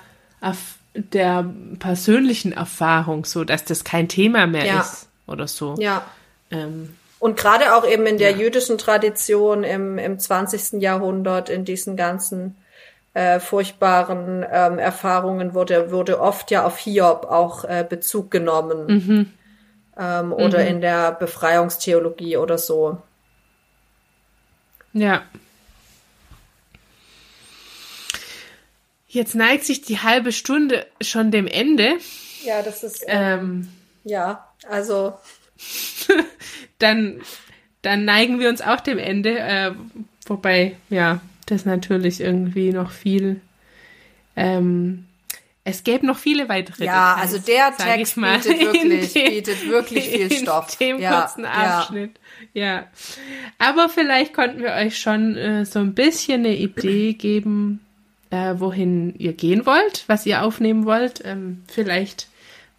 der 0.93 1.45
persönlichen 1.79 2.51
Erfahrung, 2.53 3.25
so 3.25 3.43
dass 3.43 3.65
das 3.65 3.83
kein 3.83 4.07
Thema 4.07 4.47
mehr 4.47 4.65
Ja. 4.65 4.81
ist 4.81 5.07
oder 5.27 5.47
so. 5.47 5.75
Ja. 5.79 6.03
Ähm, 6.51 6.95
Und 7.19 7.37
gerade 7.37 7.75
auch 7.75 7.87
eben 7.87 8.05
in 8.05 8.17
der 8.17 8.31
jüdischen 8.31 8.77
Tradition 8.77 9.63
im, 9.63 9.97
im 9.97 10.19
20. 10.19 10.81
Jahrhundert, 10.81 11.49
in 11.49 11.63
diesen 11.65 11.95
ganzen 11.95 12.55
äh, 13.13 13.39
furchtbaren 13.39 14.43
ähm, 14.51 14.79
Erfahrungen 14.79 15.53
wurde, 15.53 15.91
wurde 15.91 16.19
oft 16.19 16.49
ja 16.51 16.65
auf 16.65 16.77
Hiob 16.79 17.25
auch 17.25 17.63
äh, 17.63 17.85
Bezug 17.87 18.31
genommen. 18.31 19.31
Ähm, 19.95 20.33
oder 20.33 20.65
in 20.65 20.81
der 20.81 21.11
Befreiungstheologie 21.11 22.37
oder 22.37 22.57
so. 22.57 22.97
Ja. 24.93 25.23
Jetzt 29.07 29.35
neigt 29.35 29.63
sich 29.63 29.81
die 29.81 29.99
halbe 29.99 30.31
Stunde 30.31 30.87
schon 30.99 31.29
dem 31.29 31.45
Ende. 31.45 31.97
Ja, 32.43 32.63
das 32.63 32.83
ist, 32.83 33.03
Ähm, 33.07 33.67
ja, 34.03 34.47
also, 34.67 35.13
dann, 36.79 37.21
dann 37.83 38.05
neigen 38.05 38.39
wir 38.39 38.49
uns 38.49 38.61
auch 38.61 38.79
dem 38.79 38.97
Ende. 38.97 39.37
Äh, 39.37 39.71
wobei, 40.25 40.77
ja, 40.89 41.21
das 41.45 41.65
natürlich 41.65 42.21
irgendwie 42.21 42.71
noch 42.71 42.91
viel. 42.91 43.39
Ähm, 44.35 45.05
es 45.65 45.83
gäbe 45.83 46.05
noch 46.05 46.17
viele 46.17 46.49
weitere 46.49 46.85
Ja, 46.85 47.15
Details, 47.15 47.33
also 47.33 47.45
der 47.45 47.77
Text 47.77 48.11
ich 48.13 48.17
mal, 48.17 48.37
bietet 48.39 48.59
wirklich- 48.73 49.15
in 49.15 49.31
bietet 49.31 49.69
wirklich 49.69 50.09
viel 50.09 50.31
Stoff. 50.33 50.75
In 50.79 50.87
dem 50.87 50.99
Ja, 50.99 51.21
kurzen 51.21 51.43
ja. 51.45 51.79
Abschnitt. 51.79 52.19
Ja. 52.53 52.87
Aber 53.59 53.87
vielleicht 53.89 54.33
konnten 54.33 54.61
wir 54.61 54.71
euch 54.73 54.99
schon 54.99 55.37
äh, 55.37 55.65
so 55.65 55.79
ein 55.79 55.93
bisschen 55.93 56.41
eine 56.45 56.55
Idee 56.57 57.13
geben, 57.13 57.79
äh, 58.29 58.55
wohin 58.57 59.15
ihr 59.17 59.33
gehen 59.33 59.65
wollt, 59.65 60.03
was 60.07 60.25
ihr 60.25 60.43
aufnehmen 60.43 60.85
wollt. 60.85 61.21
Ähm, 61.23 61.63
vielleicht, 61.71 62.27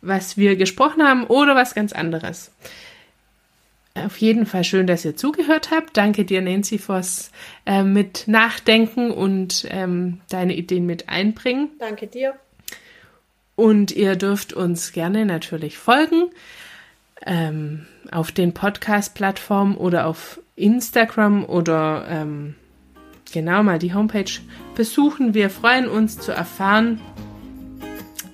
was 0.03 0.37
wir 0.37 0.57
gesprochen 0.57 1.03
haben 1.03 1.25
oder 1.25 1.55
was 1.55 1.75
ganz 1.75 1.93
anderes. 1.95 2.51
Auf 3.95 4.19
jeden 4.19 4.45
Fall 4.45 4.65
schön, 4.65 4.87
dass 4.89 5.05
ihr 5.05 5.17
zugehört 5.17 5.71
habt. 5.71 5.97
Danke 5.97 6.25
dir, 6.25 6.43
Nancy, 6.43 6.79
fürs 6.79 7.31
äh, 7.65 7.85
mit 7.85 8.25
Nachdenken 8.27 9.11
und 9.13 9.67
ähm, 9.71 10.21
deine 10.29 10.55
Ideen 10.57 10.85
mit 10.85 11.09
einbringen. 11.09 11.71
danke 11.79 12.09
dir. 12.09 12.35
Und 13.57 13.93
ihr 13.93 14.17
dürft 14.17 14.53
uns 14.53 14.93
gerne 14.93 15.27
natürlich 15.27 15.79
folgen 15.79 16.31
ähm, 17.25 17.87
auf 18.11 18.33
den 18.33 18.53
Podcast-Plattformen 18.53 19.77
oder 19.77 20.07
auf 20.07 20.41
Instagram 20.57 21.45
oder 21.45 22.07
ähm, 22.09 22.55
genau 23.33 23.63
mal 23.63 23.79
die 23.79 23.95
Homepage 23.95 24.31
besuchen. 24.75 25.35
Wir 25.35 25.51
freuen 25.51 25.89
uns 25.89 26.19
zu 26.19 26.33
erfahren, 26.33 27.01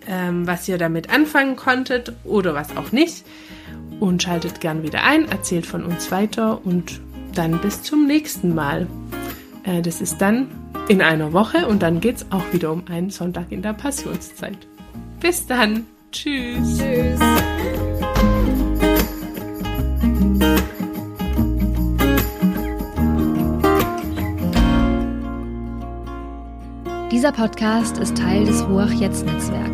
ähm, 0.07 0.47
was 0.47 0.69
ihr 0.69 0.79
damit 0.79 1.11
anfangen 1.11 1.57
konntet 1.57 2.13
oder 2.25 2.55
was 2.55 2.77
auch 2.77 2.93
nicht. 2.93 3.25
Und 4.01 4.23
schaltet 4.23 4.61
gern 4.61 4.83
wieder 4.83 5.05
ein, 5.05 5.29
erzählt 5.29 5.67
von 5.67 5.85
uns 5.85 6.11
weiter 6.11 6.65
und 6.65 7.01
dann 7.35 7.61
bis 7.61 7.83
zum 7.83 8.07
nächsten 8.07 8.55
Mal. 8.55 8.87
Äh, 9.65 9.83
das 9.83 10.01
ist 10.01 10.19
dann 10.19 10.49
in 10.89 11.03
einer 11.03 11.33
Woche 11.33 11.67
und 11.67 11.83
dann 11.83 12.01
geht's 12.01 12.27
auch 12.31 12.53
wieder 12.53 12.73
um 12.73 12.85
einen 12.89 13.11
Sonntag 13.11 13.53
in 13.53 13.63
der 13.63 13.75
Passionszeit. 13.75 14.70
Bis 15.21 15.47
dann. 15.47 15.87
Tschüss. 16.13 16.79
Tschüss. 16.79 17.21
Dieser 27.11 27.33
Podcast 27.33 27.99
ist 27.99 28.17
Teil 28.17 28.45
des 28.45 28.67
Ruach 28.67 28.93
Jetzt 28.93 29.27
Netzwerks. 29.27 29.70